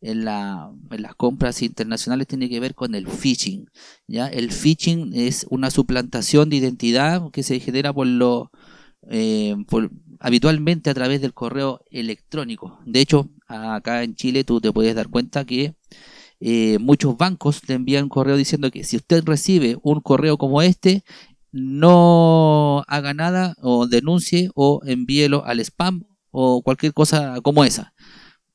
en, 0.00 0.24
la, 0.24 0.72
en, 0.90 1.02
las 1.02 1.14
compras 1.14 1.60
internacionales 1.62 2.26
tiene 2.26 2.48
que 2.48 2.60
ver 2.60 2.74
con 2.74 2.94
el 2.94 3.06
phishing. 3.08 3.66
¿ya? 4.06 4.28
El 4.28 4.50
phishing 4.52 5.12
es 5.14 5.46
una 5.50 5.70
suplantación 5.70 6.48
de 6.48 6.56
identidad 6.56 7.30
que 7.32 7.42
se 7.42 7.60
genera 7.60 7.92
por, 7.92 8.06
lo, 8.06 8.50
eh, 9.10 9.56
por, 9.68 9.90
habitualmente 10.22 10.88
a 10.88 10.94
través 10.94 11.20
del 11.20 11.34
correo 11.34 11.80
electrónico. 11.90 12.78
De 12.86 13.00
hecho, 13.00 13.28
acá 13.48 14.04
en 14.04 14.14
Chile 14.14 14.44
tú 14.44 14.60
te 14.60 14.72
puedes 14.72 14.94
dar 14.94 15.08
cuenta 15.08 15.44
que 15.44 15.74
eh, 16.40 16.78
muchos 16.78 17.16
bancos 17.16 17.60
te 17.60 17.74
envían 17.74 18.08
correo 18.08 18.36
diciendo 18.36 18.70
que 18.70 18.84
si 18.84 18.96
usted 18.96 19.24
recibe 19.24 19.76
un 19.82 20.00
correo 20.00 20.38
como 20.38 20.62
este, 20.62 21.04
no 21.50 22.84
haga 22.86 23.14
nada 23.14 23.54
o 23.60 23.86
denuncie 23.86 24.50
o 24.54 24.80
envíelo 24.84 25.44
al 25.44 25.60
spam 25.60 26.04
o 26.30 26.62
cualquier 26.62 26.94
cosa 26.94 27.40
como 27.42 27.64
esa. 27.64 27.92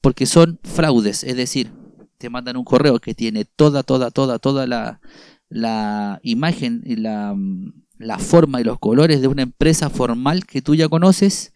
Porque 0.02 0.26
son 0.26 0.60
fraudes, 0.64 1.24
es 1.24 1.36
decir, 1.36 1.72
te 2.18 2.30
mandan 2.30 2.56
un 2.56 2.64
correo 2.64 3.00
que 3.00 3.14
tiene 3.14 3.44
toda, 3.46 3.84
toda, 3.84 4.10
toda, 4.12 4.40
toda 4.40 4.68
la, 4.68 5.02
la 5.50 6.20
imagen 6.24 6.82
y 6.86 6.96
la, 6.96 7.36
la 7.98 8.20
forma 8.20 8.62
y 8.62 8.64
los 8.64 8.80
colores 8.80 9.22
de 9.22 9.28
una 9.28 9.42
empresa 9.42 9.90
formal 9.90 10.46
que 10.46 10.62
tú 10.62 10.76
ya 10.76 10.88
conoces 10.88 11.54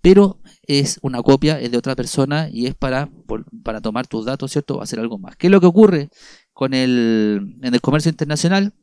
pero 0.00 0.40
es 0.62 0.98
una 1.02 1.22
copia, 1.22 1.60
es 1.60 1.70
de 1.70 1.78
otra 1.78 1.96
persona 1.96 2.48
y 2.52 2.66
es 2.66 2.74
para, 2.74 3.10
para 3.62 3.80
tomar 3.80 4.06
tus 4.06 4.24
datos, 4.24 4.52
¿cierto? 4.52 4.80
Hacer 4.80 5.00
algo 5.00 5.18
más. 5.18 5.36
¿Qué 5.36 5.48
es 5.48 5.50
lo 5.50 5.60
que 5.60 5.66
ocurre 5.66 6.08
con 6.52 6.74
el, 6.74 7.56
en 7.62 7.74
el 7.74 7.80
comercio 7.80 8.10
internacional? 8.10 8.74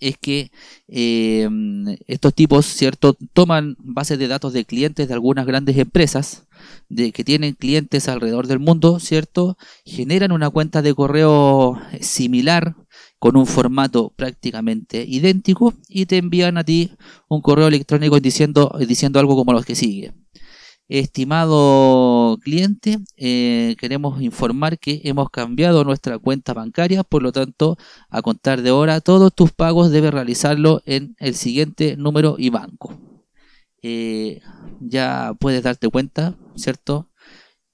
Es 0.00 0.16
que 0.16 0.52
eh, 0.86 1.48
estos 2.06 2.32
tipos, 2.32 2.66
¿cierto? 2.66 3.16
Toman 3.32 3.76
bases 3.80 4.18
de 4.18 4.28
datos 4.28 4.52
de 4.52 4.64
clientes 4.64 5.08
de 5.08 5.14
algunas 5.14 5.44
grandes 5.44 5.76
empresas, 5.76 6.46
de 6.88 7.10
que 7.10 7.24
tienen 7.24 7.54
clientes 7.54 8.08
alrededor 8.08 8.46
del 8.46 8.60
mundo, 8.60 9.00
¿cierto? 9.00 9.56
Generan 9.84 10.30
una 10.30 10.50
cuenta 10.50 10.82
de 10.82 10.94
correo 10.94 11.80
similar, 12.00 12.76
con 13.18 13.36
un 13.36 13.46
formato 13.46 14.12
prácticamente 14.16 15.04
idéntico 15.06 15.74
y 15.88 16.06
te 16.06 16.18
envían 16.18 16.56
a 16.56 16.64
ti 16.64 16.92
un 17.28 17.40
correo 17.40 17.66
electrónico 17.66 18.20
diciendo, 18.20 18.76
diciendo 18.86 19.18
algo 19.18 19.36
como 19.36 19.52
los 19.52 19.64
que 19.64 19.74
sigue. 19.74 20.12
Estimado 20.88 22.38
cliente, 22.42 22.98
eh, 23.18 23.76
queremos 23.78 24.22
informar 24.22 24.78
que 24.78 25.02
hemos 25.04 25.28
cambiado 25.28 25.84
nuestra 25.84 26.18
cuenta 26.18 26.54
bancaria, 26.54 27.04
por 27.04 27.22
lo 27.22 27.30
tanto, 27.30 27.76
a 28.08 28.22
contar 28.22 28.62
de 28.62 28.70
ahora, 28.70 29.02
todos 29.02 29.34
tus 29.34 29.52
pagos 29.52 29.90
debes 29.90 30.12
realizarlo 30.14 30.80
en 30.86 31.14
el 31.18 31.34
siguiente 31.34 31.96
número 31.98 32.36
y 32.38 32.48
banco. 32.48 32.98
Eh, 33.82 34.40
ya 34.80 35.34
puedes 35.38 35.62
darte 35.62 35.88
cuenta, 35.90 36.36
¿cierto? 36.56 37.10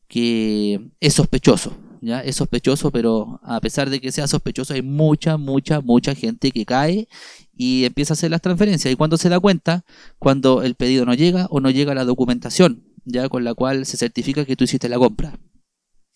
Que 0.09 0.91
es 1.01 1.15
sospechoso, 1.15 1.77
¿ya? 2.01 2.21
Es 2.21 2.37
sospechoso, 2.37 2.91
pero 2.91 3.41
a 3.45 3.61
pesar 3.61 3.91
de 3.91 4.01
que 4.01 4.11
sea 4.11 4.27
sospechoso, 4.27 4.75
hay 4.75 4.83
mucha, 4.83 5.37
mucha, 5.37 5.81
mucha 5.81 6.17
gente 6.17 6.51
que 6.51 6.65
cae 6.67 7.09
y 7.57 7.85
empieza 7.85 8.15
a 8.15 8.17
hacer 8.17 8.33
las 8.33 8.43
transferencias. 8.43 8.93
Y 8.93 8.97
cuando 8.97 9.17
se 9.19 9.29
da 9.29 9.39
cuenta, 9.39 9.85
cuando 10.19 10.63
el 10.65 10.75
pedido 10.75 11.07
no 11.07 11.15
llega 11.15 11.47
o 11.51 11.61
no 11.61 11.71
llega 11.71 11.95
la 11.95 12.05
documentación 12.05 12.94
ya 13.05 13.29
con 13.29 13.45
la 13.45 13.55
cual 13.55 13.87
se 13.87 13.97
certifica 13.97 14.45
que 14.45 14.57
tú 14.57 14.65
hiciste 14.65 14.89
la 14.89 14.99
compra. 14.99 15.39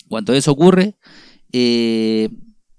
Cuando 0.09 0.33
eso 0.33 0.53
ocurre, 0.53 0.97
eh, 1.53 2.31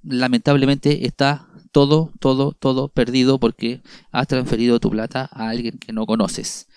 lamentablemente 0.03 1.05
está 1.05 1.47
todo, 1.71 2.11
todo, 2.19 2.53
todo 2.53 2.87
perdido 2.89 3.39
porque 3.39 3.81
has 4.11 4.27
transferido 4.27 4.79
tu 4.79 4.89
plata 4.89 5.29
a 5.31 5.49
alguien 5.49 5.77
que 5.77 5.93
no 5.93 6.05
conoces. 6.05 6.67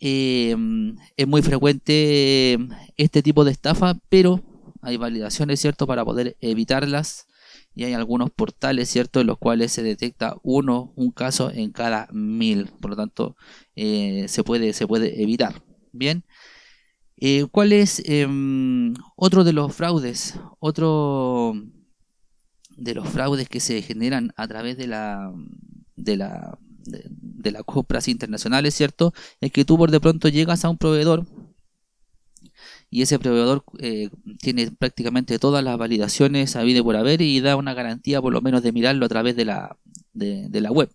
Eh, 0.00 0.56
es 1.16 1.28
muy 1.28 1.42
frecuente 1.42 2.58
este 2.96 3.22
tipo 3.22 3.44
de 3.44 3.52
estafa, 3.52 3.98
pero 4.08 4.42
hay 4.82 4.96
validaciones, 4.96 5.60
¿cierto?, 5.60 5.86
para 5.86 6.04
poder 6.04 6.36
evitarlas. 6.40 7.26
Y 7.74 7.84
hay 7.84 7.94
algunos 7.94 8.30
portales, 8.30 8.90
¿cierto?, 8.90 9.20
en 9.20 9.28
los 9.28 9.38
cuales 9.38 9.72
se 9.72 9.82
detecta 9.82 10.36
uno, 10.42 10.92
un 10.96 11.12
caso 11.12 11.50
en 11.50 11.70
cada 11.70 12.08
mil. 12.12 12.66
Por 12.80 12.90
lo 12.90 12.96
tanto, 12.96 13.36
eh, 13.76 14.26
se, 14.28 14.42
puede, 14.42 14.72
se 14.72 14.86
puede 14.86 15.22
evitar. 15.22 15.62
Bien. 15.92 16.24
Eh, 17.24 17.46
¿Cuál 17.52 17.72
es 17.72 18.02
em, 18.04 18.94
otro 19.14 19.44
de 19.44 19.52
los 19.52 19.72
fraudes? 19.72 20.40
Otro 20.58 21.54
de 22.76 22.94
los 22.96 23.08
fraudes 23.08 23.48
que 23.48 23.60
se 23.60 23.80
generan 23.80 24.32
a 24.36 24.48
través 24.48 24.76
de 24.76 24.88
la 24.88 25.32
de 25.94 26.16
la 26.16 26.58
de, 26.84 27.52
las 27.52 27.62
compras 27.62 28.08
internacionales, 28.08 28.74
¿cierto? 28.74 29.14
Es 29.40 29.52
que 29.52 29.64
tú 29.64 29.78
por 29.78 29.92
de 29.92 30.00
pronto 30.00 30.28
llegas 30.28 30.64
a 30.64 30.68
un 30.68 30.78
proveedor 30.78 31.24
y 32.90 33.02
ese 33.02 33.20
proveedor 33.20 33.64
eh, 33.78 34.10
tiene 34.40 34.72
prácticamente 34.72 35.38
todas 35.38 35.62
las 35.62 35.78
validaciones 35.78 36.56
a 36.56 36.64
vida 36.64 36.82
por 36.82 36.96
haber 36.96 37.22
y 37.22 37.40
da 37.40 37.54
una 37.54 37.72
garantía 37.72 38.20
por 38.20 38.32
lo 38.32 38.40
menos 38.42 38.64
de 38.64 38.72
mirarlo 38.72 39.06
a 39.06 39.08
través 39.08 39.36
de 39.36 39.44
la, 39.44 39.78
de 40.12 40.60
la 40.60 40.72
web 40.72 40.90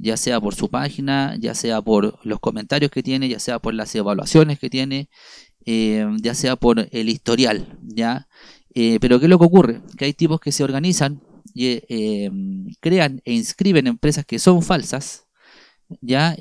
ya 0.00 0.16
sea 0.16 0.40
por 0.40 0.54
su 0.54 0.70
página, 0.70 1.36
ya 1.38 1.54
sea 1.54 1.82
por 1.82 2.18
los 2.24 2.40
comentarios 2.40 2.90
que 2.90 3.02
tiene, 3.02 3.28
ya 3.28 3.38
sea 3.38 3.58
por 3.58 3.74
las 3.74 3.94
evaluaciones 3.94 4.58
que 4.58 4.70
tiene, 4.70 5.10
eh, 5.66 6.06
ya 6.20 6.34
sea 6.34 6.56
por 6.56 6.88
el 6.90 7.08
historial, 7.08 7.78
¿ya? 7.82 8.28
Eh, 8.74 8.98
pero 9.00 9.18
¿qué 9.18 9.26
es 9.26 9.30
lo 9.30 9.38
que 9.38 9.44
ocurre? 9.44 9.80
Que 9.96 10.06
hay 10.06 10.14
tipos 10.14 10.40
que 10.40 10.52
se 10.52 10.64
organizan 10.64 11.20
y 11.54 11.82
eh, 11.88 12.30
crean 12.80 13.20
e 13.24 13.32
inscriben 13.34 13.86
empresas 13.86 14.24
que 14.24 14.38
son 14.38 14.62
falsas, 14.62 15.26
¿ya? 16.00 16.36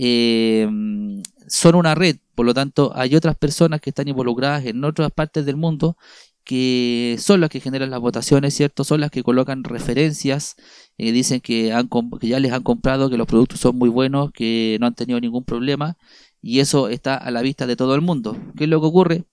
son 1.47 1.75
una 1.75 1.95
red, 1.95 2.17
por 2.35 2.45
lo 2.45 2.53
tanto 2.53 2.91
hay 2.95 3.15
otras 3.15 3.35
personas 3.35 3.81
que 3.81 3.89
están 3.89 4.07
involucradas 4.07 4.65
en 4.65 4.83
otras 4.83 5.11
partes 5.11 5.45
del 5.45 5.55
mundo 5.57 5.97
que 6.43 7.17
son 7.19 7.41
las 7.41 7.49
que 7.49 7.59
generan 7.59 7.91
las 7.91 7.99
votaciones, 7.99 8.55
¿cierto? 8.55 8.83
Son 8.83 9.01
las 9.01 9.11
que 9.11 9.21
colocan 9.23 9.63
referencias, 9.63 10.55
dicen 10.97 11.41
que, 11.41 11.73
han, 11.73 11.89
que 12.19 12.27
ya 12.27 12.39
les 12.39 12.51
han 12.53 12.63
comprado, 12.63 13.09
que 13.09 13.17
los 13.17 13.27
productos 13.27 13.59
son 13.59 13.77
muy 13.77 13.89
buenos, 13.89 14.31
que 14.31 14.77
no 14.79 14.87
han 14.87 14.95
tenido 14.95 15.19
ningún 15.19 15.43
problema 15.43 15.97
y 16.41 16.59
eso 16.59 16.89
está 16.89 17.15
a 17.15 17.31
la 17.31 17.41
vista 17.41 17.67
de 17.67 17.75
todo 17.75 17.95
el 17.95 18.01
mundo. 18.01 18.37
¿Qué 18.57 18.65
es 18.65 18.69
lo 18.69 18.79
que 18.81 18.87
ocurre? 18.87 19.23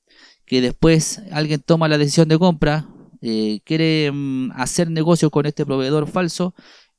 Que 0.45 0.61
después 0.61 1.23
alguien 1.33 1.61
toma 1.61 1.89
la 1.89 1.99
decisión 1.99 2.29
de 2.29 2.39
compra, 2.39 2.89
eh, 3.21 3.61
quiere 3.65 4.11
mm, 4.13 4.53
hacer 4.55 4.91
negocio 4.91 5.31
con 5.31 5.47
este 5.47 5.67
proveedor 5.67 6.09
falso, 6.09 6.55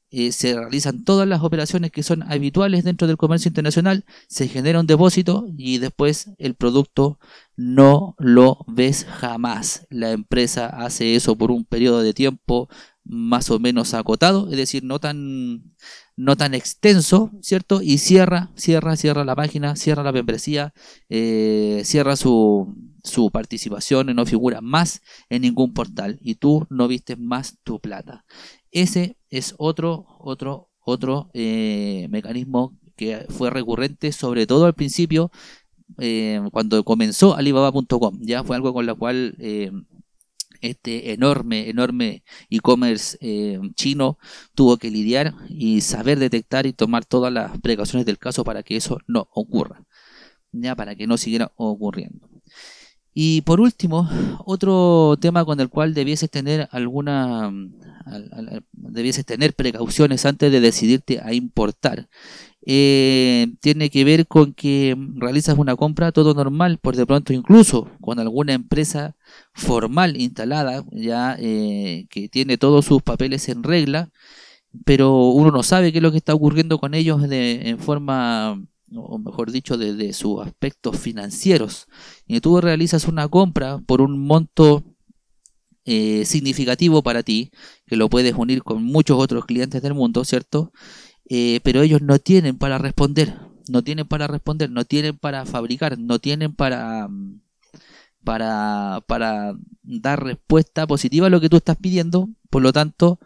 eh, 0.09 0.31
se 0.31 0.53
realizan 0.55 1.03
todas 1.03 1.27
las 1.27 1.43
operaciones 1.43 1.91
que 1.91 2.01
son 2.01 2.23
habituales 2.23 2.85
dentro 2.85 3.07
del 3.07 3.17
comercio 3.17 3.49
internacional, 3.49 4.05
se 4.29 4.47
genera 4.47 4.79
un 4.79 4.87
depósito 4.87 5.45
y 5.57 5.79
después 5.79 6.31
el 6.37 6.55
producto 6.55 7.19
no 7.57 8.15
lo 8.17 8.65
ves 8.67 9.05
jamás. 9.05 9.85
La 9.89 10.11
empresa 10.11 10.67
hace 10.67 11.15
eso 11.15 11.37
por 11.37 11.51
un 11.51 11.65
periodo 11.65 12.01
de 12.01 12.13
tiempo 12.13 12.69
más 13.03 13.49
o 13.51 13.59
menos 13.59 13.93
acotado, 13.93 14.49
es 14.49 14.57
decir, 14.57 14.83
no 14.83 14.99
tan, 14.99 15.73
no 16.17 16.35
tan 16.35 16.53
extenso, 16.55 17.31
¿cierto? 17.41 17.81
Y 17.81 17.99
cierra, 17.99 18.51
cierra, 18.55 18.97
cierra 18.97 19.23
la 19.23 19.35
página, 19.35 19.75
cierra 19.75 20.03
la 20.03 20.11
membresía, 20.11 20.73
eh, 21.09 21.83
cierra 21.85 22.15
su, 22.15 22.75
su 23.03 23.29
participación 23.31 24.09
y 24.09 24.13
no 24.15 24.25
figura 24.25 24.59
más 24.59 25.01
en 25.29 25.43
ningún 25.43 25.73
portal 25.73 26.17
y 26.21 26.35
tú 26.35 26.65
no 26.69 26.87
viste 26.87 27.15
más 27.15 27.59
tu 27.63 27.79
plata. 27.79 28.25
Ese 28.71 29.17
es 29.29 29.53
otro, 29.59 30.07
otro, 30.19 30.71
otro 30.83 31.29
eh, 31.33 32.07
mecanismo 32.09 32.75
que 32.95 33.27
fue 33.29 33.51
recurrente, 33.51 34.11
sobre 34.11 34.47
todo 34.47 34.65
al 34.65 34.73
principio, 34.73 35.29
eh, 35.99 36.41
cuando 36.51 36.83
comenzó 36.83 37.35
Alibaba.com. 37.35 38.19
Ya 38.21 38.43
fue 38.43 38.55
algo 38.55 38.73
con 38.73 38.87
lo 38.87 38.97
cual 38.97 39.35
este 40.61 41.13
enorme, 41.13 41.69
enorme 41.69 42.23
e-commerce 42.49 43.17
eh, 43.21 43.59
chino 43.75 44.17
tuvo 44.55 44.77
que 44.77 44.91
lidiar 44.91 45.33
y 45.49 45.81
saber 45.81 46.19
detectar 46.19 46.65
y 46.65 46.73
tomar 46.73 47.05
todas 47.05 47.31
las 47.31 47.59
precauciones 47.59 48.05
del 48.05 48.17
caso 48.17 48.43
para 48.43 48.63
que 48.63 48.77
eso 48.77 48.99
no 49.07 49.27
ocurra, 49.31 49.83
ya 50.51 50.75
para 50.75 50.95
que 50.95 51.07
no 51.07 51.17
siguiera 51.17 51.51
ocurriendo. 51.55 52.29
Y 53.13 53.41
por 53.41 53.59
último, 53.59 54.07
otro 54.45 55.17
tema 55.19 55.43
con 55.43 55.59
el 55.59 55.69
cual 55.69 55.95
debieses 55.95 56.29
tener 56.29 56.69
alguna 56.71 57.51
debieses 58.71 59.25
tener 59.25 59.53
precauciones 59.53 60.25
antes 60.25 60.51
de 60.51 60.59
decidirte 60.59 61.19
a 61.21 61.33
importar. 61.33 62.09
Eh, 62.65 63.53
tiene 63.61 63.89
que 63.89 64.03
ver 64.03 64.27
con 64.27 64.53
que 64.53 64.95
realizas 65.15 65.57
una 65.57 65.75
compra 65.75 66.11
todo 66.11 66.33
normal, 66.33 66.79
por 66.79 66.95
de 66.95 67.05
pronto 67.05 67.31
incluso 67.33 67.89
con 68.01 68.19
alguna 68.19 68.53
empresa 68.53 69.15
formal 69.53 70.19
instalada, 70.19 70.83
ya 70.91 71.37
eh, 71.39 72.07
que 72.09 72.27
tiene 72.29 72.57
todos 72.57 72.85
sus 72.85 73.01
papeles 73.01 73.47
en 73.49 73.63
regla, 73.63 74.11
pero 74.85 75.29
uno 75.29 75.51
no 75.51 75.63
sabe 75.63 75.91
qué 75.91 75.99
es 75.99 76.03
lo 76.03 76.11
que 76.11 76.17
está 76.17 76.33
ocurriendo 76.33 76.79
con 76.79 76.93
ellos 76.93 77.21
en 77.29 77.79
forma, 77.79 78.61
o 78.93 79.17
mejor 79.17 79.51
dicho, 79.51 79.77
de, 79.77 80.13
sus 80.13 80.41
aspectos 80.41 80.99
financieros. 80.99 81.87
Y 82.27 82.41
tú 82.41 82.59
realizas 82.61 83.07
una 83.07 83.27
compra 83.27 83.79
por 83.79 84.01
un 84.01 84.19
monto 84.19 84.83
eh, 85.85 86.25
significativo 86.25 87.01
para 87.01 87.23
ti, 87.23 87.51
que 87.85 87.95
lo 87.95 88.09
puedes 88.09 88.33
unir 88.35 88.63
con 88.63 88.83
muchos 88.83 89.17
otros 89.19 89.45
clientes 89.45 89.81
del 89.81 89.93
mundo, 89.93 90.25
¿cierto? 90.25 90.71
Eh, 91.29 91.59
pero 91.63 91.81
ellos 91.81 92.01
no 92.01 92.19
tienen 92.19 92.57
para 92.57 92.77
responder, 92.77 93.35
no 93.69 93.83
tienen 93.83 94.07
para 94.07 94.27
responder, 94.27 94.69
no 94.69 94.85
tienen 94.85 95.17
para 95.17 95.45
fabricar, 95.45 95.97
no 95.99 96.19
tienen 96.19 96.53
para, 96.53 97.09
para, 98.23 99.03
para 99.07 99.55
dar 99.83 100.23
respuesta 100.23 100.87
positiva 100.87 101.27
a 101.27 101.29
lo 101.29 101.41
que 101.41 101.49
tú 101.49 101.57
estás 101.57 101.77
pidiendo, 101.77 102.29
por 102.49 102.61
lo 102.61 102.71
tanto, 102.71 103.19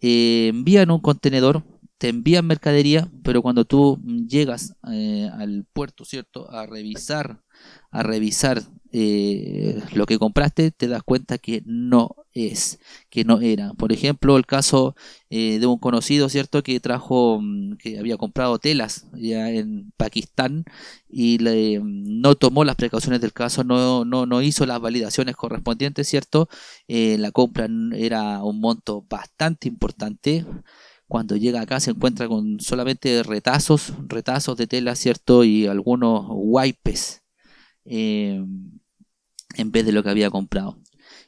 eh, 0.00 0.48
envían 0.48 0.90
un 0.90 1.00
contenedor, 1.00 1.64
te 1.98 2.08
envían 2.08 2.46
mercadería, 2.46 3.10
pero 3.24 3.42
cuando 3.42 3.64
tú 3.64 4.00
llegas 4.28 4.76
al 4.82 5.66
puerto, 5.72 6.04
¿cierto? 6.04 6.48
A 6.52 6.64
revisar, 6.66 7.42
a 7.90 8.02
revisar 8.02 8.62
eh, 8.90 9.82
lo 9.92 10.06
que 10.06 10.18
compraste, 10.18 10.70
te 10.70 10.88
das 10.88 11.02
cuenta 11.02 11.36
que 11.36 11.62
no 11.66 12.16
es, 12.32 12.78
que 13.10 13.24
no 13.24 13.40
era. 13.40 13.74
Por 13.74 13.92
ejemplo, 13.92 14.36
el 14.36 14.46
caso 14.46 14.94
eh, 15.28 15.58
de 15.58 15.66
un 15.66 15.78
conocido, 15.78 16.28
¿cierto? 16.30 16.62
Que 16.62 16.80
trajo, 16.80 17.38
mm, 17.40 17.76
que 17.76 17.98
había 17.98 18.16
comprado 18.16 18.58
telas 18.58 19.06
ya 19.12 19.50
en 19.50 19.92
Pakistán 19.96 20.64
y 21.08 21.38
mm, 21.38 22.20
no 22.20 22.34
tomó 22.36 22.64
las 22.64 22.76
precauciones 22.76 23.20
del 23.20 23.32
caso, 23.32 23.62
no, 23.64 24.04
no, 24.04 24.26
no 24.26 24.42
hizo 24.42 24.64
las 24.66 24.80
validaciones 24.80 25.36
correspondientes, 25.36 26.08
¿cierto? 26.08 26.48
Eh, 26.88 27.18
la 27.18 27.30
compra 27.30 27.68
era 27.94 28.42
un 28.42 28.60
monto 28.60 29.04
bastante 29.08 29.68
importante 29.68 30.46
cuando 31.08 31.36
llega 31.36 31.62
acá 31.62 31.80
se 31.80 31.90
encuentra 31.92 32.28
con 32.28 32.60
solamente 32.60 33.22
retazos, 33.22 33.94
retazos 34.08 34.56
de 34.58 34.66
tela, 34.66 34.94
¿cierto? 34.94 35.44
Y 35.44 35.66
algunos 35.66 36.26
wipes 36.30 37.22
eh, 37.88 38.44
en 39.56 39.72
vez 39.72 39.86
de 39.86 39.92
lo 39.92 40.02
que 40.02 40.10
había 40.10 40.30
comprado. 40.30 40.78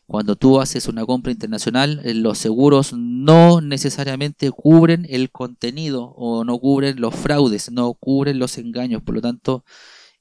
Cuando 0.07 0.35
tú 0.37 0.61
haces 0.61 0.89
una 0.89 1.07
compra 1.07 1.33
internacional, 1.33 2.01
eh, 2.05 2.15
los 2.15 2.39
seguros 2.39 2.93
no 2.93 3.61
necesariamente 3.61 4.51
cubren 4.51 5.07
el 5.09 5.31
contenido 5.31 6.15
o 6.17 6.45
no 6.45 6.59
cubren 6.59 7.01
los 7.01 7.15
fraudes, 7.15 7.71
no 7.71 7.95
cubren 7.95 8.39
los 8.39 8.59
engaños. 8.59 9.03
Por 9.03 9.15
lo 9.15 9.21
tanto, 9.21 9.65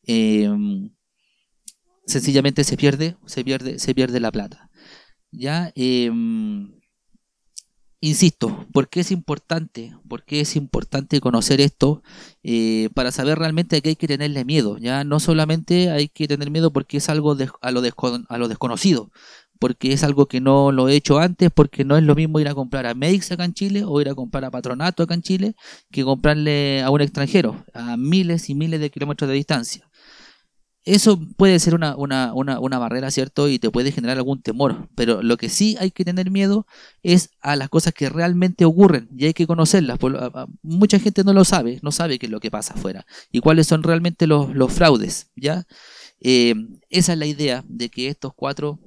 em, 0.03 0.91
sencillamente 2.05 2.63
se 2.63 2.77
pierde, 2.77 3.17
se 3.25 3.43
pierde, 3.43 3.79
se 3.79 3.95
pierde 3.95 4.19
la 4.19 4.31
plata. 4.31 4.69
Ya, 5.31 5.71
Insisto, 8.01 8.65
¿por 8.71 8.87
qué 8.87 9.01
es 9.01 9.11
importante? 9.11 9.93
¿Por 10.07 10.23
qué 10.23 10.39
es 10.39 10.55
importante 10.55 11.19
conocer 11.19 11.59
esto? 11.59 12.01
Eh, 12.43 12.89
para 12.93 13.11
saber 13.11 13.37
realmente 13.37 13.81
que 13.81 13.89
hay 13.89 13.95
que 13.97 14.07
tenerle 14.07 14.45
miedo. 14.45 14.77
Ya 14.77 15.03
no 15.03 15.19
solamente 15.19 15.91
hay 15.91 16.07
que 16.07 16.25
tener 16.25 16.49
miedo 16.49 16.71
porque 16.71 16.97
es 16.97 17.09
algo 17.09 17.33
a, 17.33 17.71
lo 17.71 17.81
a, 18.29 18.37
lo 18.37 18.47
desconocido, 18.47 19.11
porque 19.59 19.91
es 19.91 20.05
algo 20.05 20.27
que 20.27 20.39
no 20.39 20.71
lo 20.71 20.87
he 20.87 20.95
hecho 20.95 21.19
antes, 21.19 21.49
porque 21.53 21.83
no 21.83 21.97
es 21.97 22.03
lo 22.03 22.15
mismo 22.15 22.39
ir 22.39 22.47
a 22.47 22.55
comprar 22.55 22.85
a 22.85 22.93
Meix 22.93 23.33
acá 23.33 23.43
en 23.43 23.53
Chile 23.53 23.83
o 23.85 23.99
ir 23.99 24.07
a 24.07 24.15
comprar 24.15 24.45
a 24.45 24.51
Patronato 24.51 25.03
acá 25.03 25.13
en 25.13 25.21
Chile 25.21 25.55
que 25.91 26.05
comprarle 26.05 26.81
a 26.81 26.91
un 26.91 27.01
extranjero 27.01 27.65
a 27.73 27.97
miles 27.97 28.49
y 28.49 28.55
miles 28.55 28.79
de 28.79 28.91
kilómetros 28.91 29.27
de 29.29 29.35
distancia. 29.35 29.88
Eso 30.85 31.19
puede 31.35 31.59
ser 31.59 31.75
una, 31.75 31.95
una, 31.95 32.33
una, 32.33 32.79
barrera, 32.79 33.11
¿cierto? 33.11 33.49
Y 33.49 33.59
te 33.59 33.69
puede 33.69 33.91
generar 33.91 34.17
algún 34.17 34.41
temor. 34.41 34.87
Pero 34.95 35.21
lo 35.21 35.37
que 35.37 35.49
sí 35.49 35.75
hay 35.79 35.91
que 35.91 36.05
tener 36.05 36.31
miedo 36.31 36.65
es 37.03 37.31
a 37.41 37.55
las 37.55 37.69
cosas 37.69 37.93
que 37.93 38.09
realmente 38.09 38.65
ocurren 38.65 39.09
y 39.15 39.25
hay 39.25 39.33
que 39.33 39.45
conocerlas. 39.45 39.99
Mucha 40.61 40.99
gente 40.99 41.23
no 41.23 41.33
lo 41.33 41.43
sabe, 41.43 41.79
no 41.83 41.91
sabe 41.91 42.17
qué 42.17 42.27
es 42.27 42.31
lo 42.31 42.39
que 42.39 42.49
pasa 42.49 42.73
afuera 42.75 43.05
y 43.31 43.39
cuáles 43.39 43.67
son 43.67 43.83
realmente 43.83 44.25
los, 44.25 44.55
los 44.55 44.71
fraudes, 44.71 45.31
¿ya? 45.35 45.65
Eh, 46.21 46.55
esa 46.89 47.13
es 47.13 47.19
la 47.19 47.25
idea 47.25 47.63
de 47.67 47.89
que 47.89 48.07
estos 48.07 48.33
cuatro, 48.33 48.79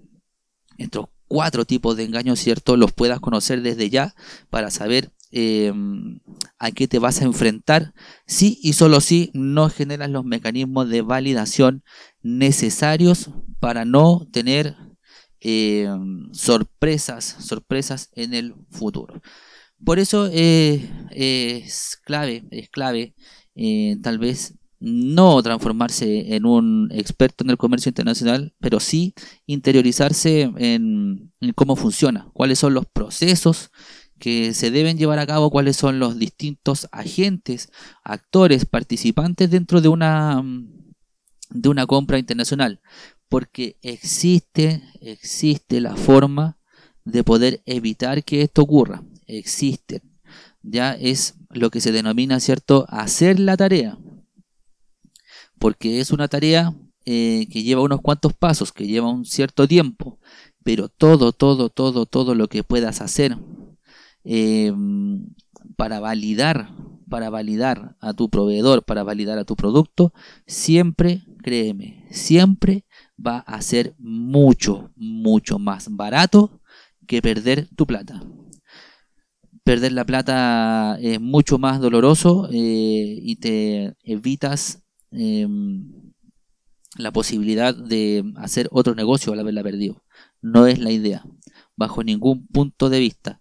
estos 0.78 1.06
cuatro 1.28 1.64
tipos 1.64 1.96
de 1.96 2.04
engaños, 2.04 2.38
¿cierto? 2.40 2.76
Los 2.76 2.92
puedas 2.92 3.20
conocer 3.20 3.62
desde 3.62 3.90
ya 3.90 4.14
para 4.50 4.70
saber 4.70 5.12
Em, 5.34 6.20
a 6.58 6.72
qué 6.72 6.86
te 6.86 6.98
vas 6.98 7.22
a 7.22 7.24
enfrentar 7.24 7.94
si 8.26 8.58
y 8.62 8.74
solo 8.74 9.00
si 9.00 9.30
no 9.32 9.70
generas 9.70 10.10
los 10.10 10.26
mecanismos 10.26 10.90
de 10.90 11.00
validación 11.00 11.82
necesarios 12.20 13.30
para 13.58 13.86
no 13.86 14.28
tener 14.30 14.76
em, 15.40 16.30
sorpresas, 16.34 17.24
sorpresas 17.40 18.10
en 18.14 18.34
el 18.34 18.54
futuro. 18.70 19.22
Por 19.82 19.98
eso 19.98 20.28
eh, 20.30 20.86
es 21.10 21.98
clave, 22.04 22.44
es 22.50 22.68
clave 22.68 23.14
eh, 23.54 23.96
tal 24.02 24.18
vez 24.18 24.54
no 24.80 25.42
transformarse 25.42 26.34
en 26.34 26.44
un 26.44 26.90
experto 26.92 27.44
en 27.44 27.50
el 27.50 27.56
comercio 27.56 27.88
internacional, 27.88 28.54
pero 28.60 28.80
sí 28.80 29.14
interiorizarse 29.46 30.50
en 30.56 31.32
cómo 31.54 31.76
funciona, 31.76 32.28
cuáles 32.34 32.58
son 32.58 32.74
los 32.74 32.86
procesos 32.86 33.70
que 34.22 34.54
se 34.54 34.70
deben 34.70 34.98
llevar 34.98 35.18
a 35.18 35.26
cabo, 35.26 35.50
cuáles 35.50 35.76
son 35.76 35.98
los 35.98 36.16
distintos 36.16 36.86
agentes, 36.92 37.72
actores, 38.04 38.66
participantes 38.66 39.50
dentro 39.50 39.80
de 39.80 39.88
una, 39.88 40.40
de 41.50 41.68
una 41.68 41.88
compra 41.88 42.20
internacional. 42.20 42.80
Porque 43.28 43.78
existe, 43.82 44.80
existe 45.00 45.80
la 45.80 45.96
forma 45.96 46.56
de 47.04 47.24
poder 47.24 47.64
evitar 47.66 48.22
que 48.22 48.42
esto 48.42 48.62
ocurra. 48.62 49.02
Existen. 49.26 50.02
Ya 50.62 50.92
es 50.92 51.34
lo 51.50 51.70
que 51.70 51.80
se 51.80 51.90
denomina, 51.90 52.38
¿cierto?, 52.38 52.86
hacer 52.90 53.40
la 53.40 53.56
tarea. 53.56 53.98
Porque 55.58 55.98
es 55.98 56.12
una 56.12 56.28
tarea 56.28 56.76
eh, 57.06 57.48
que 57.50 57.64
lleva 57.64 57.82
unos 57.82 58.00
cuantos 58.00 58.34
pasos, 58.34 58.70
que 58.70 58.86
lleva 58.86 59.10
un 59.10 59.24
cierto 59.24 59.66
tiempo. 59.66 60.20
Pero 60.62 60.88
todo, 60.88 61.32
todo, 61.32 61.70
todo, 61.70 62.06
todo 62.06 62.36
lo 62.36 62.46
que 62.46 62.62
puedas 62.62 63.00
hacer 63.00 63.36
Em, 64.24 65.26
para 65.76 66.00
validar, 66.00 66.70
para 67.08 67.30
validar 67.30 67.96
a 68.00 68.14
tu 68.14 68.30
proveedor, 68.30 68.84
para 68.84 69.02
validar 69.02 69.38
a 69.38 69.44
tu 69.44 69.56
producto, 69.56 70.12
siempre, 70.46 71.22
créeme, 71.42 72.06
siempre 72.10 72.84
va 73.18 73.38
a 73.38 73.60
ser 73.62 73.94
mucho, 73.98 74.90
mucho 74.96 75.58
más 75.58 75.88
barato 75.90 76.60
que 77.06 77.20
perder 77.22 77.68
tu 77.74 77.86
plata. 77.86 78.22
Perder 79.64 79.92
la 79.92 80.04
plata 80.04 80.98
es 81.00 81.20
mucho 81.20 81.58
más 81.58 81.80
doloroso 81.80 82.48
eh, 82.50 83.18
y 83.22 83.36
te 83.36 83.94
evitas 84.02 84.82
em, 85.10 86.12
la 86.96 87.12
posibilidad 87.12 87.74
de 87.74 88.24
hacer 88.36 88.68
otro 88.72 88.94
negocio 88.94 89.32
al 89.32 89.40
haberla 89.40 89.62
perdido. 89.62 90.02
No 90.40 90.66
es 90.66 90.78
la 90.78 90.90
idea, 90.90 91.24
bajo 91.76 92.02
ningún 92.02 92.46
punto 92.48 92.90
de 92.90 92.98
vista 93.00 93.40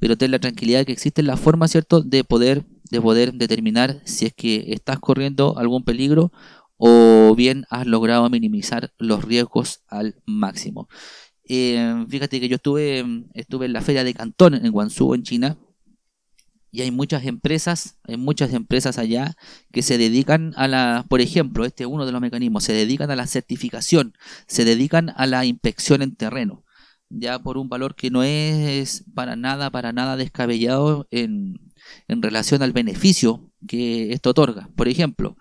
pero 0.00 0.16
ten 0.16 0.30
la 0.30 0.38
tranquilidad 0.38 0.80
de 0.80 0.86
que 0.86 0.92
existe 0.92 1.22
la 1.22 1.36
forma, 1.36 1.68
¿cierto?, 1.68 2.02
de 2.02 2.24
poder, 2.24 2.64
de 2.90 3.00
poder 3.00 3.34
determinar 3.34 4.00
si 4.04 4.26
es 4.26 4.34
que 4.34 4.72
estás 4.72 4.98
corriendo 4.98 5.58
algún 5.58 5.84
peligro 5.84 6.32
o 6.76 7.34
bien 7.36 7.66
has 7.70 7.86
logrado 7.86 8.28
minimizar 8.30 8.92
los 8.98 9.24
riesgos 9.24 9.82
al 9.88 10.22
máximo. 10.26 10.88
Eh, 11.44 12.04
fíjate 12.08 12.40
que 12.40 12.48
yo 12.48 12.56
estuve, 12.56 13.04
estuve 13.34 13.66
en 13.66 13.72
la 13.72 13.80
feria 13.80 14.04
de 14.04 14.14
Cantón 14.14 14.54
en 14.54 14.70
Guangzhou, 14.70 15.14
en 15.14 15.22
China, 15.22 15.58
y 16.70 16.82
hay 16.82 16.90
muchas 16.90 17.24
empresas, 17.24 17.96
hay 18.04 18.18
muchas 18.18 18.52
empresas 18.52 18.98
allá 18.98 19.36
que 19.72 19.82
se 19.82 19.96
dedican 19.96 20.52
a 20.56 20.68
la, 20.68 21.06
por 21.08 21.20
ejemplo, 21.22 21.64
este 21.64 21.84
es 21.84 21.90
uno 21.90 22.04
de 22.04 22.12
los 22.12 22.20
mecanismos, 22.20 22.64
se 22.64 22.74
dedican 22.74 23.10
a 23.10 23.16
la 23.16 23.26
certificación, 23.26 24.14
se 24.46 24.64
dedican 24.66 25.10
a 25.16 25.26
la 25.26 25.46
inspección 25.46 26.02
en 26.02 26.14
terreno 26.14 26.64
ya 27.10 27.38
por 27.38 27.58
un 27.58 27.68
valor 27.68 27.94
que 27.94 28.10
no 28.10 28.22
es 28.22 29.04
para 29.14 29.36
nada, 29.36 29.70
para 29.70 29.92
nada 29.92 30.16
descabellado 30.16 31.06
en, 31.10 31.60
en 32.08 32.22
relación 32.22 32.62
al 32.62 32.72
beneficio 32.72 33.50
que 33.66 34.12
esto 34.12 34.30
otorga. 34.30 34.68
Por 34.76 34.88
ejemplo, 34.88 35.36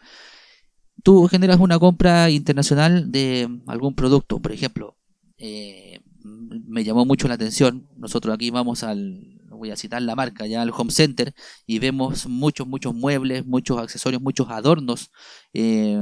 tú 1.03 1.27
generas 1.27 1.59
una 1.59 1.79
compra 1.79 2.29
internacional 2.29 3.11
de 3.11 3.61
algún 3.67 3.95
producto, 3.95 4.39
por 4.39 4.51
ejemplo, 4.51 4.97
eh, 5.37 6.01
me 6.23 6.83
llamó 6.83 7.05
mucho 7.05 7.27
la 7.27 7.35
atención, 7.35 7.87
nosotros 7.95 8.33
aquí 8.33 8.49
vamos 8.49 8.83
al, 8.83 9.39
voy 9.49 9.71
a 9.71 9.75
citar 9.75 10.01
la 10.01 10.15
marca, 10.15 10.45
ya 10.47 10.61
al 10.61 10.71
home 10.71 10.91
center, 10.91 11.33
y 11.65 11.79
vemos 11.79 12.27
muchos, 12.27 12.67
muchos 12.67 12.93
muebles, 12.93 13.45
muchos 13.45 13.77
accesorios, 13.79 14.21
muchos 14.21 14.49
adornos 14.49 15.11
eh, 15.53 15.97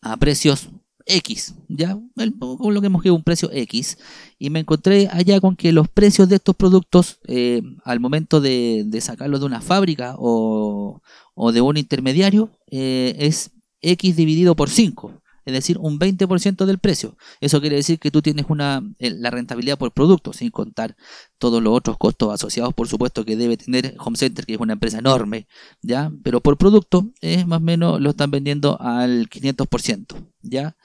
a 0.00 0.16
precios 0.16 0.68
X, 1.06 1.54
ya, 1.68 1.98
con 2.38 2.74
lo 2.74 2.80
que 2.80 2.86
hemos 2.86 3.02
quedado 3.02 3.16
un 3.16 3.22
precio 3.22 3.50
X, 3.52 3.98
y 4.38 4.50
me 4.50 4.60
encontré 4.60 5.08
allá 5.10 5.40
con 5.40 5.56
que 5.56 5.72
los 5.72 5.88
precios 5.88 6.28
de 6.28 6.36
estos 6.36 6.56
productos 6.56 7.18
eh, 7.26 7.62
al 7.84 8.00
momento 8.00 8.40
de, 8.40 8.84
de 8.86 9.00
sacarlos 9.00 9.40
de 9.40 9.46
una 9.46 9.60
fábrica 9.60 10.14
o, 10.18 11.00
o 11.34 11.52
de 11.52 11.60
un 11.60 11.76
intermediario 11.76 12.50
eh, 12.70 13.14
es 13.18 13.50
X 13.80 14.16
dividido 14.16 14.56
por 14.56 14.70
5 14.70 15.21
es 15.44 15.52
decir, 15.52 15.78
un 15.78 15.98
20% 15.98 16.64
del 16.66 16.78
precio. 16.78 17.16
Eso 17.40 17.60
quiere 17.60 17.76
decir 17.76 17.98
que 17.98 18.10
tú 18.10 18.22
tienes 18.22 18.46
una, 18.48 18.82
la 18.98 19.30
rentabilidad 19.30 19.78
por 19.78 19.92
producto, 19.92 20.32
sin 20.32 20.50
contar 20.50 20.96
todos 21.38 21.62
los 21.62 21.76
otros 21.76 21.98
costos 21.98 22.32
asociados, 22.32 22.74
por 22.74 22.88
supuesto, 22.88 23.24
que 23.24 23.36
debe 23.36 23.56
tener 23.56 23.94
Home 23.98 24.16
Center, 24.16 24.46
que 24.46 24.54
es 24.54 24.60
una 24.60 24.74
empresa 24.74 24.98
enorme, 24.98 25.46
¿ya? 25.82 26.12
Pero 26.22 26.40
por 26.40 26.56
producto, 26.58 27.10
es 27.20 27.46
más 27.46 27.58
o 27.58 27.64
menos 27.64 28.00
lo 28.00 28.10
están 28.10 28.30
vendiendo 28.30 28.80
al 28.80 29.28
500%, 29.28 30.14
¿ya? 30.42 30.76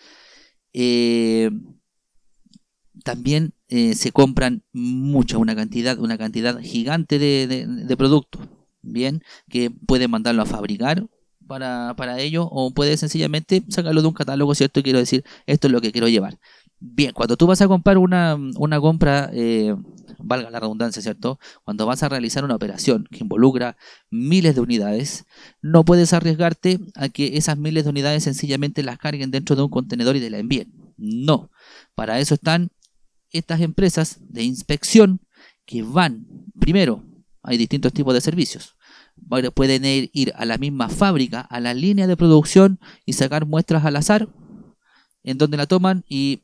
Eh, 0.74 1.52
también 3.04 3.54
eh, 3.70 3.94
se 3.96 4.12
compran 4.12 4.64
mucha, 4.74 5.38
una 5.38 5.56
cantidad, 5.56 6.00
una 6.00 6.18
cantidad 6.18 6.60
gigante 6.60 7.20
de, 7.20 7.48
de 7.48 7.98
productos, 7.98 8.42
¿bien? 8.82 9.24
Que 9.50 9.70
pueden 9.70 10.12
mandarlo 10.12 10.42
a 10.42 10.46
fabricar 10.46 11.08
para, 11.48 11.96
para 11.96 12.20
ello 12.20 12.48
o 12.52 12.72
puedes 12.72 13.00
sencillamente 13.00 13.64
sacarlo 13.70 14.02
de 14.02 14.08
un 14.08 14.14
catálogo, 14.14 14.54
¿cierto? 14.56 14.84
quiero 14.84 15.00
decir, 15.00 15.24
esto 15.46 15.68
es 15.68 15.74
lo 15.74 15.82
que 15.82 15.92
quiero 15.92 16.08
llevar. 16.08 16.38
Bien, 16.80 17.12
cuando 17.12 17.38
tú 17.38 17.48
vas 17.48 17.62
a 17.62 17.68
comprar 17.68 17.98
una, 17.98 18.38
compra, 18.80 19.32
eh, 19.34 19.76
valga 20.20 20.52
la 20.52 20.60
redundancia, 20.60 21.02
¿cierto? 21.02 21.40
Cuando 21.64 21.88
vas 21.88 22.04
a 22.04 22.10
realizar 22.10 22.46
una 22.46 22.56
operación 22.56 23.08
que 23.10 23.24
involucra 23.24 23.78
miles 24.12 24.54
de 24.54 24.62
unidades, 24.62 25.26
no 25.62 25.84
puedes 25.86 26.14
arriesgarte 26.14 26.80
a 26.94 27.10
que 27.10 27.38
esas 27.38 27.58
miles 27.58 27.86
de 27.86 27.90
unidades 27.90 28.24
sencillamente 28.26 28.84
las 28.84 29.00
carguen 29.00 29.32
dentro 29.32 29.56
de 29.56 29.64
un 29.64 29.70
contenedor 29.70 30.18
y 30.18 30.20
te 30.20 30.30
la 30.30 30.38
envíen. 30.38 30.72
No, 30.98 31.50
para 31.96 32.20
eso 32.20 32.36
están 32.36 32.70
estas 33.32 33.62
empresas 33.62 34.20
de 34.22 34.44
inspección 34.44 35.22
que 35.66 35.82
van, 35.82 36.28
primero, 36.60 37.04
hay 37.42 37.58
distintos 37.58 37.92
tipos 37.92 38.14
de 38.14 38.22
servicios 38.22 38.77
pueden 39.54 39.84
ir, 39.86 40.34
a 40.36 40.46
la 40.46 40.58
misma 40.58 40.90
fábrica, 40.90 41.42
a 41.42 41.60
la 41.60 41.74
línea 41.74 42.08
de 42.08 42.18
producción 42.18 42.80
y 43.06 43.14
sacar 43.14 43.46
muestras 43.46 43.86
al 43.86 43.96
azar, 43.96 44.30
en 45.24 45.38
donde 45.38 45.58
la 45.58 45.66
toman 45.66 46.04
y 46.08 46.44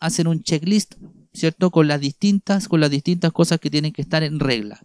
hacen 0.00 0.26
un 0.26 0.42
checklist, 0.42 0.94
¿cierto? 1.32 1.70
Con 1.70 1.88
las 1.88 2.00
distintas, 2.00 2.68
con 2.68 2.80
las 2.80 2.90
distintas 2.90 3.32
cosas 3.32 3.60
que 3.60 3.70
tienen 3.70 3.92
que 3.92 4.02
estar 4.02 4.22
en 4.22 4.40
regla. 4.40 4.80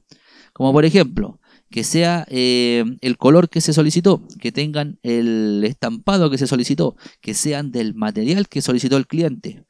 Como 0.53 0.71
por 0.73 0.85
ejemplo, 0.85 1.39
que 1.69 1.83
sea 1.83 2.25
eh, 2.29 2.83
el 3.01 3.17
color 3.17 3.49
que 3.49 3.61
se 3.61 3.73
solicitó, 3.73 4.23
que 4.39 4.51
tengan 4.51 4.99
el 5.03 5.63
estampado 5.63 6.29
que 6.29 6.37
se 6.37 6.47
solicitó, 6.47 6.95
que 7.21 7.33
sean 7.33 7.71
del 7.71 7.93
material 7.93 8.47
que 8.47 8.61
solicitó 8.61 8.97
el 8.97 9.07
cliente. 9.07 9.65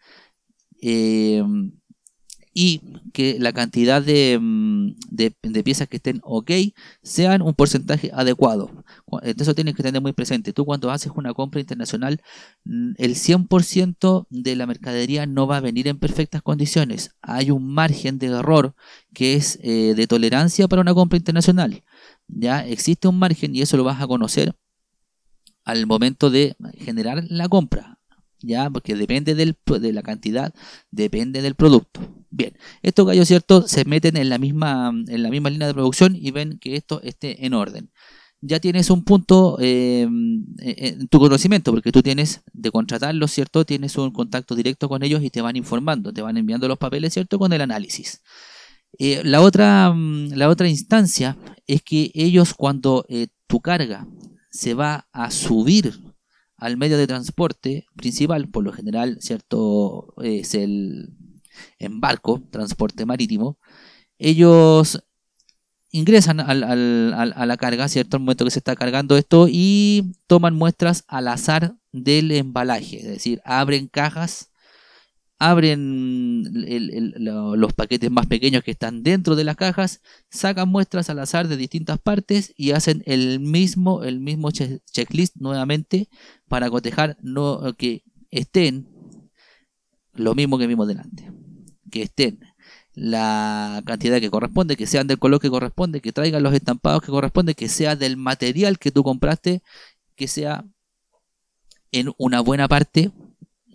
Eh, 0.82 1.44
y 2.62 2.82
que 3.14 3.40
la 3.40 3.54
cantidad 3.54 4.02
mm, 4.02 4.96
de, 5.10 5.64
piezas 5.64 5.88
que 5.88 5.96
estén 5.96 6.20
ok 6.24 6.52
sean 7.02 7.42
un 7.42 7.54
porcentaje 7.54 8.12
adecuado. 8.14 8.84
Eso 9.24 9.56
tienes 9.56 9.76
que 9.76 9.84
tener 9.84 10.02
muy 10.02 10.12
presente. 10.12 10.52
Tú 10.52 10.66
cuando 10.66 10.92
haces 10.92 11.14
una 11.16 11.34
compra 11.34 11.62
internacional, 11.62 12.22
mm, 12.66 12.96
el 12.98 13.16
100% 13.16 14.28
de 14.30 14.58
la 14.58 14.66
mercadería 14.66 15.26
no 15.26 15.48
va 15.48 15.56
a 15.56 15.62
venir 15.62 15.88
en 15.88 16.00
perfectas 16.00 16.42
condiciones. 16.42 17.12
Hay 17.22 17.50
un 17.50 17.66
margen 17.74 18.20
de 18.20 18.28
error 18.28 18.76
que 19.14 19.36
es 19.36 19.58
eh, 19.64 19.94
de 19.96 20.08
tolerancia 20.08 20.68
para 20.68 20.82
una 20.82 20.94
compra 20.94 21.16
internacional. 21.16 21.86
Ya 22.28 22.68
existe 22.68 23.08
un 23.08 23.20
margen 23.20 23.56
y 23.56 23.62
eso 23.62 23.78
lo 23.78 23.86
vas 23.86 24.02
a 24.02 24.08
conocer 24.08 24.54
al 25.64 25.88
momento 25.88 26.30
de 26.30 26.58
generar 26.78 27.24
la 27.30 27.48
compra. 27.48 27.99
Ya, 28.42 28.70
porque 28.70 28.96
depende 28.96 29.36
del, 29.36 29.58
de 29.82 29.94
la 29.94 30.02
cantidad, 30.02 30.54
depende 30.92 31.42
del 31.42 31.56
producto. 31.56 32.00
Bien, 32.30 32.58
estos 32.82 33.06
gallos, 33.06 33.28
¿cierto? 33.28 33.68
Se 33.68 33.84
meten 33.86 34.16
en 34.16 34.30
la, 34.30 34.38
misma, 34.38 34.94
en 35.08 35.24
la 35.24 35.30
misma 35.30 35.50
línea 35.50 35.68
de 35.68 35.74
producción 35.74 36.16
y 36.16 36.32
ven 36.32 36.58
que 36.60 36.76
esto 36.76 37.02
esté 37.04 37.46
en 37.46 37.54
orden. 37.54 37.92
Ya 38.42 38.62
tienes 38.62 38.90
un 38.90 39.04
punto 39.04 39.58
eh, 39.60 40.04
en 40.04 41.08
tu 41.10 41.20
conocimiento, 41.20 41.72
porque 41.72 41.92
tú 41.92 42.02
tienes 42.02 42.42
de 42.54 42.72
contratarlos, 42.72 43.32
¿cierto? 43.32 43.66
Tienes 43.66 43.98
un 43.98 44.12
contacto 44.12 44.56
directo 44.56 44.88
con 44.88 45.04
ellos 45.04 45.22
y 45.22 45.30
te 45.30 45.42
van 45.42 45.58
informando, 45.58 46.14
te 46.14 46.22
van 46.22 46.38
enviando 46.38 46.70
los 46.70 46.78
papeles, 46.78 47.14
¿cierto? 47.14 47.38
Con 47.38 47.52
el 47.52 47.60
análisis. 47.60 48.22
Eh, 48.98 49.22
la, 49.26 49.42
otra, 49.42 49.92
mm, 49.92 50.34
la 50.34 50.48
otra 50.50 50.70
instancia 50.70 51.38
es 51.68 51.82
que 51.82 52.12
ellos 52.14 52.54
cuando 52.54 53.06
eh, 53.10 53.28
tu 53.48 53.60
carga 53.60 54.08
se 54.50 54.74
va 54.74 55.08
a 55.12 55.32
subir 55.32 56.00
al 56.60 56.78
medio 56.78 56.98
de 56.98 57.08
transporte 57.08 57.86
principal, 57.96 58.50
por 58.50 58.64
lo 58.64 58.72
general, 58.72 59.18
¿cierto? 59.22 60.14
Es 60.22 60.54
el, 60.56 61.14
en 61.78 62.00
barco, 62.00 62.42
transporte 62.52 63.06
marítimo, 63.06 63.58
ellos 64.18 65.04
ingresan 65.92 66.40
al, 66.40 66.64
a 67.14 67.46
la 67.46 67.58
carga, 67.58 67.88
¿cierto? 67.88 68.18
Al 68.18 68.22
momento 68.22 68.46
que 68.46 68.52
se 68.52 68.60
está 68.60 68.76
cargando 68.76 69.18
esto 69.18 69.48
y 69.50 70.14
toman 70.28 70.56
muestras 70.56 71.04
al 71.08 71.28
azar 71.28 71.76
del 71.92 72.32
embalaje, 72.32 72.98
es 72.98 73.08
decir, 73.08 73.42
abren 73.46 73.88
cajas, 73.88 74.52
abren 75.40 76.44
los 77.18 77.74
paquetes 77.74 78.12
más 78.12 78.28
pequeños 78.28 78.64
que 78.64 78.72
están 78.72 79.04
dentro 79.04 79.36
de 79.36 79.46
las 79.46 79.56
cajas, 79.56 80.02
sacan 80.30 80.70
muestras 80.70 81.10
al 81.10 81.20
azar 81.20 81.48
de 81.48 81.58
distintas 81.58 81.98
partes 81.98 82.54
y 82.58 82.72
hacen 82.72 83.04
el 83.06 83.40
mismo, 83.40 84.04
el 84.04 84.20
mismo 84.20 84.52
checklist 84.52 85.38
nuevamente 85.38 86.10
para 86.48 86.70
cotejar 86.70 87.18
que 87.78 88.04
estén 88.32 88.88
lo 90.14 90.36
mismo 90.36 90.58
que 90.58 90.68
vimos 90.68 90.88
delante 90.88 91.32
que 91.90 92.04
estén 92.04 92.40
la 92.94 93.82
cantidad 93.86 94.20
que 94.20 94.30
corresponde, 94.30 94.76
que 94.76 94.86
sean 94.86 95.08
del 95.08 95.20
color 95.20 95.40
que 95.40 95.50
corresponde, 95.50 96.02
que 96.02 96.12
traigan 96.12 96.44
los 96.44 96.54
estampados 96.54 97.02
que 97.02 97.12
corresponde, 97.12 97.56
que 97.56 97.70
sea 97.70 97.96
del 97.96 98.18
material 98.18 98.78
que 98.78 98.92
tú 98.92 99.04
compraste, 99.04 99.64
que 100.16 100.28
sea 100.28 100.66
en 101.92 102.12
una 102.18 102.42
buena 102.42 102.68
parte 102.68 103.12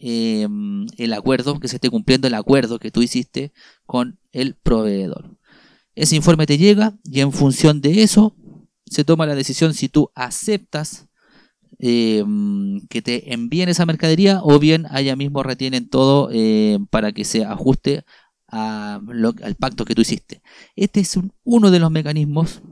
em, 0.05 0.87
el 0.99 1.13
acuerdo, 1.13 1.59
que 1.61 1.69
se 1.69 1.77
esté 1.77 1.91
cumpliendo 1.91 2.27
el 2.29 2.35
acuerdo 2.35 2.79
que 2.79 2.91
tú 2.91 3.03
hiciste 3.03 3.53
con 3.87 4.19
el 4.33 4.55
proveedor. 4.55 5.39
Ese 5.95 6.17
informe 6.17 6.47
te 6.47 6.59
llega 6.59 6.99
y 7.05 7.21
en 7.21 7.33
función 7.33 7.81
de 7.81 8.03
eso 8.03 8.37
se 8.87 9.05
toma 9.05 9.27
la 9.27 9.35
decisión 9.35 9.75
si 9.75 9.89
tú 9.89 10.11
aceptas 10.15 11.09
Em, 11.79 12.87
que 12.89 13.03
te 13.03 13.35
envíen 13.35 13.69
esa 13.69 13.87
mercadería 13.87 14.41
o 14.43 14.59
bien 14.59 14.87
allá 14.91 15.17
mismo 15.17 15.43
retienen 15.43 15.89
todo 15.89 16.29
eh, 16.33 16.79
para 16.91 17.13
que 17.13 17.25
se 17.25 17.45
ajuste 17.45 18.05
al 18.47 19.57
pacto 19.59 19.85
que 19.85 19.95
tú 19.95 20.03
hiciste. 20.03 20.43
Este 20.77 21.01
es 21.01 21.19
uno 21.43 21.71
de 21.71 21.81
los 21.81 21.91
mecanismos 21.91 22.63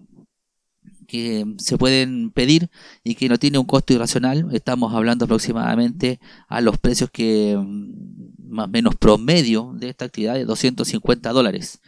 que 1.13 1.45
se 1.59 1.77
pueden 1.77 2.31
pedir 2.31 2.71
y 3.05 3.15
que 3.17 3.29
no 3.29 3.39
tiene 3.39 3.59
un 3.59 3.67
costo 3.67 3.93
irracional. 3.93 4.49
Estamos 4.53 4.95
hablando 4.95 5.27
aproximadamente 5.27 6.21
a 6.49 6.63
los 6.63 6.79
precios 6.79 7.11
que 7.11 7.57
mm, 7.57 8.49
más 8.49 8.67
o 8.67 8.69
menos 8.69 8.97
promedio 8.97 9.75
de 9.77 9.91
esta 9.91 10.07
actividad 10.07 10.35
de 10.35 10.47
250 10.47 11.31
dólares. 11.33 11.81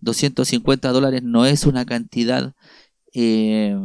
250 0.00 0.92
dólares 0.92 1.22
no 1.22 1.46
es 1.46 1.64
una 1.64 1.86
cantidad 1.86 2.54
eh, 3.14 3.76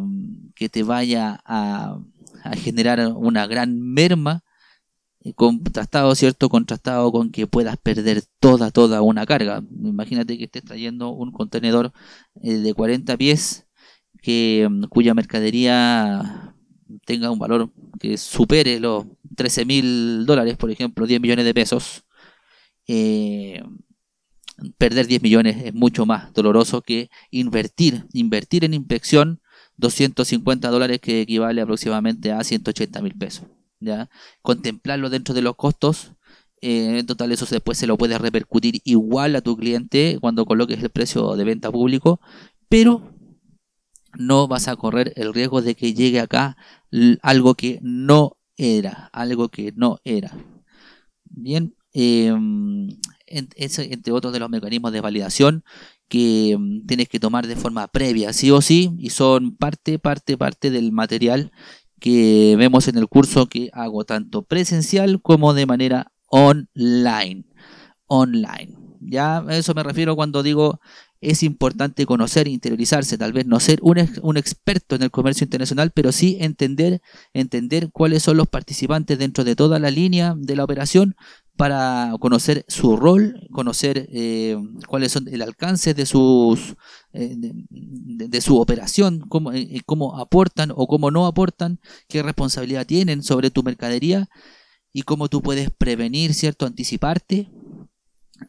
que 0.56 0.70
te 0.70 0.84
vaya 0.84 1.42
a 1.46 1.98
a 2.44 2.56
generar 2.56 3.00
una 3.16 3.48
gran 3.48 3.80
merma 3.80 4.44
eh, 5.22 5.34
contrastado, 5.34 6.16
¿cierto? 6.16 6.50
Contrastado 6.50 7.12
con 7.12 7.32
que 7.32 7.48
puedas 7.48 7.78
perder 7.78 8.24
toda, 8.40 8.72
toda 8.72 9.02
una 9.02 9.26
carga. 9.26 9.64
Imagínate 9.84 10.38
que 10.38 10.46
estés 10.46 10.64
trayendo 10.64 11.12
un 11.12 11.32
contenedor 11.32 11.94
eh, 12.42 12.54
de 12.54 12.74
40 12.74 13.18
pies 13.18 13.68
que, 14.22 14.68
mm, 14.70 14.84
cuya 14.86 15.14
mercadería 15.14 16.56
tenga 17.06 17.32
un 17.32 17.40
valor 17.40 17.72
que 18.00 18.18
supere 18.18 18.80
los 18.80 19.06
13 19.36 19.66
mil 19.66 20.26
dólares, 20.26 20.58
por 20.58 20.72
ejemplo, 20.72 21.08
10 21.08 21.22
millones 21.22 21.46
de 21.46 21.54
pesos. 21.54 22.04
Eh, 22.88 23.62
perder 24.78 25.08
10 25.08 25.22
millones 25.22 25.64
es 25.66 25.74
mucho 25.74 26.06
más 26.06 26.34
doloroso 26.34 26.82
que 26.82 27.10
invertir, 27.32 28.06
invertir 28.14 28.64
en 28.66 28.74
inspección 28.74 29.42
250 29.78 30.70
dólares 30.70 31.00
que 31.02 31.22
equivale 31.22 31.62
aproximadamente 31.62 32.32
a 32.32 32.44
180 32.44 33.02
mil 33.02 33.16
pesos. 33.16 33.48
¿ya? 33.80 34.10
Contemplarlo 34.42 35.10
dentro 35.10 35.34
de 35.34 35.42
los 35.42 35.56
costos, 35.56 36.14
eh, 36.62 37.00
en 37.00 37.06
total 37.08 37.32
eso 37.32 37.48
después 37.50 37.78
se 37.78 37.88
lo 37.88 37.98
puede 37.98 38.18
repercutir 38.18 38.82
igual 38.84 39.36
a 39.36 39.42
tu 39.42 39.58
cliente 39.58 40.18
cuando 40.22 40.46
coloques 40.46 40.82
el 40.82 40.90
precio 40.90 41.36
de 41.36 41.44
venta 41.44 41.72
público, 41.72 42.22
pero 42.70 43.16
no 44.18 44.48
vas 44.48 44.68
a 44.68 44.76
correr 44.76 45.14
el 45.16 45.34
riesgo 45.34 45.62
de 45.62 45.76
que 45.76 45.94
llegue 45.94 46.20
acá 46.20 46.58
algo 47.22 47.56
que 47.56 47.80
no 47.82 48.38
era, 48.58 49.10
algo 49.14 49.50
que 49.50 49.74
no 49.76 50.00
era. 50.04 50.36
Bien, 51.26 51.76
eh, 51.94 52.34
entre 53.28 54.12
otros 54.12 54.34
de 54.34 54.40
los 54.40 54.50
mecanismos 54.50 54.92
de 54.92 55.02
validación 55.02 55.64
que 56.08 56.58
mm, 56.60 56.86
tienes 56.86 57.10
que 57.10 57.20
tomar 57.20 57.48
de 57.48 57.56
forma 57.56 57.88
previa, 57.88 58.34
sí 58.34 58.52
o 58.52 58.62
sí, 58.62 58.92
y 59.00 59.10
son 59.12 59.56
parte, 59.56 60.00
parte, 60.00 60.38
parte 60.38 60.70
del 60.70 60.92
material 60.92 61.52
que 62.00 62.56
vemos 62.58 62.88
en 62.88 62.98
el 62.98 63.08
curso 63.08 63.48
que 63.48 63.70
hago 63.74 64.04
tanto 64.06 64.44
presencial 64.44 65.22
como 65.22 65.54
de 65.54 65.66
manera 65.66 66.12
online. 66.28 67.46
Online. 68.08 68.78
Ya 69.00 69.40
a 69.40 69.58
eso 69.58 69.74
me 69.74 69.84
refiero 69.84 70.16
cuando 70.16 70.44
digo 70.44 70.82
es 71.22 71.44
importante 71.44 72.08
conocer, 72.08 72.48
interiorizarse, 72.48 73.18
tal 73.18 73.32
vez 73.32 73.46
no 73.46 73.60
ser 73.60 73.80
un, 73.84 74.38
experto 74.38 74.96
en 74.96 75.04
el 75.04 75.12
comercio 75.12 75.44
internacional, 75.44 75.92
pero 75.92 76.12
sí 76.12 76.38
entender, 76.40 77.02
entender 77.34 77.92
cuáles 77.92 78.24
son 78.24 78.38
los 78.38 78.48
participantes 78.48 79.20
dentro 79.20 79.44
de 79.44 79.56
toda 79.56 79.78
la 79.78 79.92
línea 79.92 80.34
de 80.36 80.56
la 80.56 80.64
operación 80.64 81.16
para 81.56 82.16
conocer 82.20 82.66
su 82.68 82.98
rol, 82.98 83.48
conocer 83.52 84.10
eh, 84.12 84.58
cuáles 84.88 85.12
son 85.12 85.28
el 85.28 85.44
alcance 85.44 85.94
de 85.94 86.08
sus 86.08 86.76
eh, 87.14 87.36
de, 87.38 88.42
su 88.42 88.60
operación, 88.60 89.20
cómo, 89.30 89.54
eh, 89.54 89.82
cómo 89.86 90.18
aportan 90.18 90.72
o 90.76 90.88
cómo 90.88 91.12
no 91.12 91.28
aportan, 91.28 91.80
qué 92.08 92.24
responsabilidad 92.24 92.88
tienen 92.88 93.22
sobre 93.22 93.52
tu 93.52 93.62
mercadería 93.62 94.28
y 94.92 95.04
cómo 95.04 95.28
tú 95.28 95.44
puedes 95.44 95.70
prevenir, 95.70 96.34
cierto, 96.34 96.66
anticiparte 96.66 97.52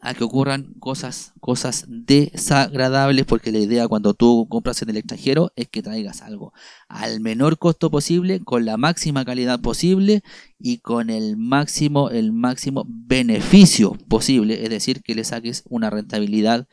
a 0.01 0.13
que 0.13 0.23
ocurran 0.23 0.73
cosas, 0.79 1.33
cosas 1.39 1.85
desagradables, 1.87 3.25
porque 3.25 3.51
la 3.51 3.59
idea 3.59 3.87
cuando 3.87 4.13
tú 4.13 4.47
compras 4.49 4.81
en 4.81 4.89
el 4.89 4.97
extranjero 4.97 5.51
es 5.55 5.69
que 5.69 5.81
traigas 5.81 6.21
algo 6.21 6.53
al 6.87 7.19
menor 7.19 7.57
costo 7.57 7.89
posible, 7.91 8.39
con 8.39 8.65
la 8.65 8.77
máxima 8.77 9.25
calidad 9.25 9.59
posible 9.61 10.23
y 10.59 10.79
con 10.79 11.09
el 11.09 11.37
máximo, 11.37 12.09
el 12.09 12.31
máximo 12.31 12.85
beneficio 12.87 13.97
posible, 14.07 14.63
es 14.63 14.69
decir, 14.69 15.01
que 15.01 15.15
le 15.15 15.23
saques 15.23 15.63
una 15.69 15.89
rentabilidad 15.89 16.67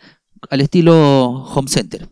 al 0.49 0.61
estilo 0.61 1.45
home 1.45 1.69
center, 1.69 2.09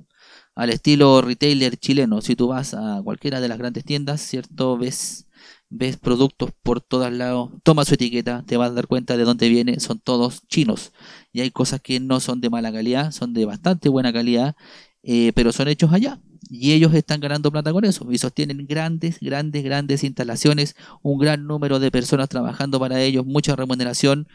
al 0.55 0.71
estilo 0.71 1.23
retailer 1.23 1.77
chileno. 1.77 2.21
Si 2.21 2.37
tú 2.37 2.49
vas 2.49 2.75
a 2.75 3.01
cualquiera 3.03 3.41
de 3.41 3.49
las 3.49 3.59
grandes 3.59 3.85
tiendas, 3.85 4.21
cierto, 4.21 4.77
ves 4.77 5.28
ves 5.71 5.97
productos 5.97 6.51
por 6.63 6.81
todos 6.81 7.13
lados, 7.13 7.51
toma 7.63 7.85
su 7.85 7.95
etiqueta, 7.95 8.45
te 8.47 8.57
vas 8.57 8.71
a 8.71 8.75
dar 8.75 8.87
cuenta 8.87 9.17
de 9.17 9.25
dónde 9.25 9.49
viene, 9.49 9.81
son 9.81 10.01
todos 10.01 10.47
chinos. 10.49 10.93
Y 11.33 11.41
hay 11.41 11.51
cosas 11.51 11.81
que 11.81 12.01
no 12.01 12.21
son 12.21 12.41
de 12.41 12.51
mala 12.51 12.73
calidad, 12.73 13.13
son 13.13 13.35
de 13.35 13.45
bastante 13.45 13.89
buena 13.89 14.13
calidad, 14.13 14.57
eh, 15.03 15.33
pero 15.35 15.53
son 15.53 15.69
hechos 15.69 15.93
allá. 15.93 16.21
Y 16.51 16.73
ellos 16.73 16.95
están 16.95 17.21
ganando 17.21 17.51
plata 17.53 17.73
con 17.73 17.85
eso. 17.85 18.11
Y 18.11 18.19
sostienen 18.19 18.67
grandes, 18.67 19.19
grandes, 19.21 19.63
grandes 19.65 20.05
instalaciones, 20.05 20.77
un 21.03 21.19
gran 21.19 21.47
número 21.47 21.79
de 21.79 21.91
personas 21.91 22.29
trabajando 22.29 22.81
para 22.81 23.01
ellos, 23.03 23.27
mucha 23.27 23.55
remuneración 23.55 24.29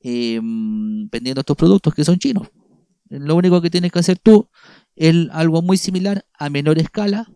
eh, 0.00 0.38
vendiendo 0.42 1.40
estos 1.40 1.56
productos 1.56 1.94
que 1.94 2.04
son 2.04 2.18
chinos. 2.18 2.48
Lo 3.08 3.36
único 3.36 3.60
que 3.60 3.70
tienes 3.70 3.92
que 3.92 3.98
hacer 3.98 4.18
tú 4.18 4.48
es 4.94 5.14
algo 5.30 5.62
muy 5.62 5.76
similar 5.76 6.24
a 6.38 6.50
menor 6.50 6.78
escala, 6.78 7.28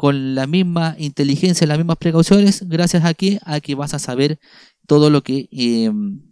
con 0.00 0.34
la 0.34 0.46
misma 0.46 0.96
inteligencia, 0.98 1.66
las 1.66 1.76
mismas 1.76 1.98
precauciones, 1.98 2.66
gracias 2.66 3.04
a 3.04 3.12
que, 3.12 3.38
a 3.44 3.60
que 3.60 3.74
vas 3.74 3.92
a 3.92 3.98
saber 3.98 4.38
todo 4.86 5.10
lo 5.10 5.22
que 5.22 5.50
em, 5.52 6.22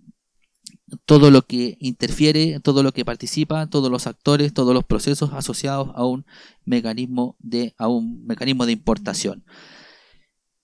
todo 1.04 1.30
lo 1.30 1.42
que 1.42 1.76
interfiere, 1.78 2.60
todo 2.60 2.82
lo 2.82 2.92
que 2.92 3.04
participa, 3.04 3.66
todos 3.66 3.90
los 3.90 4.06
actores, 4.06 4.54
todos 4.54 4.72
los 4.72 4.84
procesos 4.84 5.34
asociados 5.34 5.90
a 5.96 6.06
un 6.06 6.24
mecanismo 6.64 7.36
de, 7.40 7.74
a 7.76 7.88
un 7.88 8.24
mecanismo 8.24 8.64
de 8.64 8.72
importación. 8.72 9.44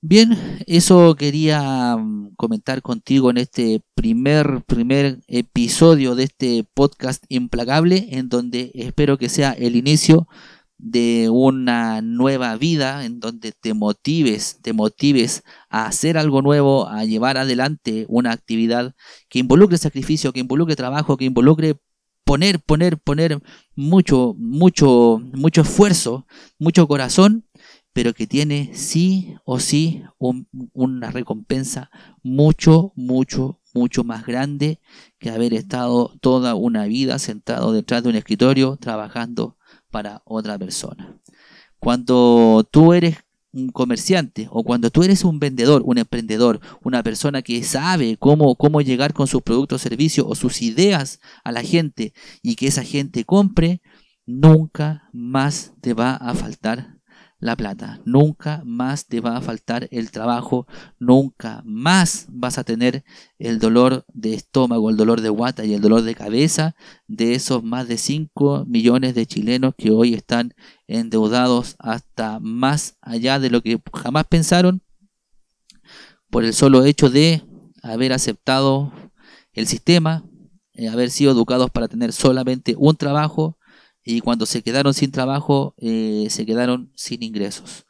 Bien, 0.01 0.39
eso 0.67 1.15
quería 1.15 1.99
mm, 1.99 2.37
comentar 2.37 2.81
contigo 2.81 3.29
en 3.29 3.37
este 3.37 3.83
primer, 3.95 4.63
primer 4.67 5.21
episodio 5.29 6.15
de 6.15 6.25
este 6.25 6.65
podcast 6.73 7.23
implacable, 7.29 8.09
en 8.13 8.31
donde 8.31 8.73
espero 8.75 9.19
que 9.19 9.29
sea 9.29 9.53
el 9.53 9.77
inicio 9.77 10.27
de 10.85 11.31
una 11.31 12.03
nueva 12.03 12.57
vida 12.57 13.07
en 13.07 13.19
donde 13.19 13.53
te 13.53 13.73
motives, 13.73 14.59
te 14.61 14.75
motives 14.75 15.43
a 15.71 15.87
hacer 15.87 16.19
algo 16.19 16.43
nuevo, 16.43 16.87
a 16.87 17.07
llevar 17.07 17.39
adelante 17.39 18.05
una 18.07 18.33
actividad 18.33 18.95
que 19.31 19.39
involucre 19.39 19.79
sacrificio, 19.79 20.35
que 20.35 20.41
involucre 20.41 20.77
trabajo, 20.77 21.17
que 21.17 21.25
involucre 21.25 21.77
poner, 22.25 22.61
poner, 22.61 22.99
poner 22.99 23.41
mucho, 23.75 24.35
mucho, 24.37 25.23
mucho 25.33 25.63
esfuerzo, 25.63 26.27
mucho 26.59 26.87
corazón, 26.87 27.47
pero 27.95 28.13
que 28.13 28.27
tiene 28.27 28.73
sí 28.75 29.37
o 29.47 29.61
sí 29.61 30.03
una 30.75 31.11
recompensa 31.11 31.91
mucho, 32.23 32.93
mucho, 32.95 33.59
mucho 33.73 34.05
más 34.05 34.27
grande 34.27 34.81
que 35.19 35.31
haber 35.31 35.55
estado 35.55 36.15
toda 36.21 36.55
una 36.55 36.85
vida 36.85 37.19
sentado 37.19 37.73
detrás 37.73 38.03
de 38.03 38.11
un 38.11 38.17
escritorio 38.17 38.77
trabajando 38.77 39.57
para 39.95 40.23
otra 40.25 40.59
persona. 40.59 41.17
Cuando 41.79 42.67
tú 42.69 42.95
eres 42.95 43.19
un 43.53 43.69
comerciante 43.69 44.49
o 44.51 44.65
cuando 44.65 44.91
tú 44.91 45.05
eres 45.05 45.23
un 45.23 45.39
vendedor, 45.39 45.83
un 45.85 45.99
emprendedor, 45.99 46.59
una 46.83 47.05
persona 47.05 47.43
que 47.43 47.63
sabe 47.63 48.17
cómo, 48.17 48.57
cómo 48.57 48.81
llegar 48.81 49.13
con 49.13 49.29
sus 49.29 49.43
productos, 49.43 49.83
servicios 49.83 50.27
o 50.29 50.35
sus 50.35 50.63
ideas 50.63 51.21
a 51.45 51.53
la 51.53 51.63
gente 51.63 52.13
y 52.43 52.57
que 52.57 52.67
esa 52.67 52.83
gente 52.83 53.25
compre, 53.25 53.83
nunca 54.27 55.09
más 55.13 55.75
te 55.81 55.95
va 55.95 56.17
a 56.17 56.35
faltar 56.35 56.99
la 57.45 57.57
plata, 57.57 58.01
nunca 58.07 58.63
más 58.65 59.05
te 59.05 59.21
va 59.21 59.37
a 59.37 59.43
faltar 59.43 59.87
el 59.91 60.11
trabajo, 60.11 60.67
nunca 60.99 61.61
más 61.67 62.25
vas 62.31 62.57
a 62.57 62.65
tener 62.65 63.05
el 63.39 63.59
dolor 63.59 64.07
de 64.15 64.33
estómago, 64.33 64.89
el 64.89 64.97
dolor 64.97 65.21
de 65.21 65.29
guata 65.29 65.63
y 65.63 65.75
el 65.75 65.83
dolor 65.83 66.01
de 66.01 66.15
cabeza 66.15 66.75
de 67.07 67.35
esos 67.35 67.63
más 67.63 67.87
de 67.87 67.99
5 67.99 68.65
millones 68.67 69.15
de 69.15 69.27
chilenos 69.27 69.75
que 69.77 69.91
hoy 69.91 70.15
están 70.15 70.55
endeudados 70.87 71.77
hasta 71.79 72.41
más 72.41 72.97
allá 73.03 73.39
de 73.39 73.51
lo 73.51 73.61
que 73.61 73.79
jamás 73.93 74.25
pensaron 74.25 74.81
por 76.31 76.47
el 76.47 76.55
solo 76.55 76.87
hecho 76.87 77.11
de 77.11 77.43
haber 77.83 78.15
aceptado 78.15 78.91
el 79.53 79.67
sistema, 79.67 80.25
eh, 80.73 80.89
haber 80.89 81.11
sido 81.11 81.33
educados 81.33 81.71
para 81.71 81.89
tener 81.89 82.15
solamente 82.15 82.75
un 82.79 82.97
trabajo, 82.97 83.59
y 84.05 84.21
cuando 84.21 84.45
se 84.47 84.63
quedaron 84.63 84.93
sin 84.93 85.11
trabajo, 85.11 85.75
eh, 85.79 86.27
se 86.29 86.45
quedaron 86.45 86.93
sin 86.95 87.23
ingresos. 87.23 87.87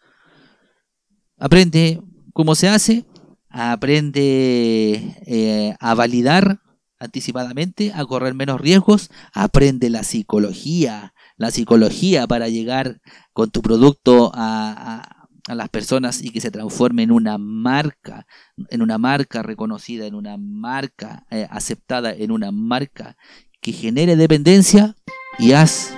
Aprende 1.36 2.00
cómo 2.32 2.54
se 2.54 2.68
hace, 2.68 3.04
aprende 3.48 5.16
eh, 5.26 5.74
a 5.80 5.94
validar 5.94 6.60
anticipadamente, 7.00 7.92
a 7.94 8.04
correr 8.04 8.34
menos 8.34 8.60
riesgos, 8.60 9.10
aprende 9.32 9.90
la 9.90 10.04
psicología, 10.04 11.14
la 11.36 11.50
psicología 11.50 12.26
para 12.28 12.48
llegar 12.48 13.00
con 13.32 13.50
tu 13.50 13.60
producto 13.60 14.30
a, 14.34 15.10
las 15.46 15.68
personas 15.68 16.22
y 16.22 16.30
que 16.30 16.40
se 16.40 16.50
transforme 16.50 17.02
en 17.02 17.10
una 17.10 17.36
marca, 17.36 18.26
en 18.70 18.80
una 18.80 18.96
marca 18.96 19.42
reconocida, 19.42 20.06
en 20.06 20.14
una 20.14 20.38
marca 20.38 21.26
eh, 21.30 21.46
aceptada, 21.50 22.14
en 22.14 22.30
una 22.30 22.50
marca 22.50 23.18
que 23.60 23.72
genere 23.72 24.16
dependencia 24.16 24.96
y 25.38 25.52
haz 25.52 25.94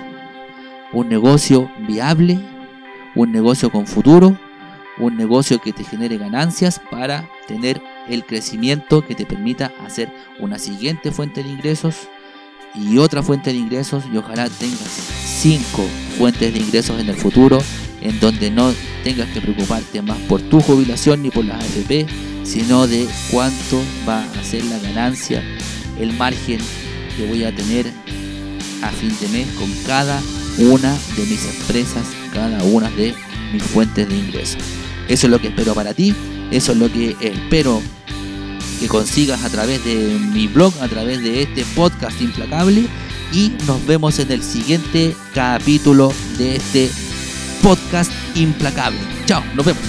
un 0.93 1.09
negocio 1.09 1.69
viable, 1.87 2.39
un 3.15 3.31
negocio 3.31 3.69
con 3.69 3.87
futuro, 3.87 4.37
un 4.99 5.15
negocio 5.15 5.59
que 5.59 5.73
te 5.73 5.83
genere 5.83 6.17
ganancias 6.17 6.81
para 6.91 7.29
tener 7.47 7.81
el 8.09 8.25
crecimiento 8.25 9.05
que 9.05 9.15
te 9.15 9.25
permita 9.25 9.71
hacer 9.85 10.11
una 10.39 10.59
siguiente 10.59 11.11
fuente 11.11 11.43
de 11.43 11.49
ingresos 11.49 12.07
y 12.73 12.97
otra 12.97 13.23
fuente 13.23 13.51
de 13.51 13.57
ingresos 13.57 14.03
y 14.11 14.17
ojalá 14.17 14.49
tengas 14.49 14.89
cinco 15.41 15.85
fuentes 16.17 16.53
de 16.53 16.59
ingresos 16.59 16.99
en 16.99 17.09
el 17.09 17.15
futuro 17.15 17.59
en 18.01 18.19
donde 18.19 18.51
no 18.51 18.73
tengas 19.03 19.27
que 19.29 19.41
preocuparte 19.41 20.01
más 20.01 20.17
por 20.19 20.41
tu 20.41 20.59
jubilación 20.61 21.23
ni 21.23 21.29
por 21.29 21.45
la 21.45 21.55
AFP 21.55 22.05
sino 22.43 22.87
de 22.87 23.07
cuánto 23.31 23.81
va 24.07 24.23
a 24.23 24.43
ser 24.43 24.63
la 24.65 24.79
ganancia 24.79 25.43
el 25.99 26.13
margen 26.13 26.59
que 27.15 27.27
voy 27.27 27.43
a 27.43 27.55
tener 27.55 27.91
a 28.83 28.89
fin 28.89 29.15
de 29.19 29.27
mes 29.29 29.47
con 29.57 29.71
cada 29.85 30.21
una 30.57 30.97
de 31.15 31.25
mis 31.25 31.45
empresas, 31.45 32.05
cada 32.33 32.63
una 32.63 32.89
de 32.91 33.13
mis 33.53 33.63
fuentes 33.63 34.07
de 34.07 34.17
ingresos. 34.17 34.61
Eso 35.07 35.27
es 35.27 35.31
lo 35.31 35.39
que 35.39 35.47
espero 35.47 35.73
para 35.73 35.93
ti, 35.93 36.13
eso 36.51 36.71
es 36.71 36.77
lo 36.77 36.91
que 36.91 37.15
espero 37.19 37.81
que 38.79 38.87
consigas 38.87 39.43
a 39.43 39.49
través 39.49 39.83
de 39.83 40.19
mi 40.33 40.47
blog, 40.47 40.73
a 40.81 40.87
través 40.87 41.23
de 41.23 41.43
este 41.43 41.65
podcast 41.75 42.21
implacable 42.21 42.87
y 43.33 43.51
nos 43.65 43.85
vemos 43.85 44.19
en 44.19 44.31
el 44.31 44.43
siguiente 44.43 45.15
capítulo 45.33 46.13
de 46.37 46.55
este 46.55 46.89
podcast 47.61 48.11
implacable. 48.35 48.99
Chao, 49.25 49.43
nos 49.55 49.65
vemos. 49.65 49.81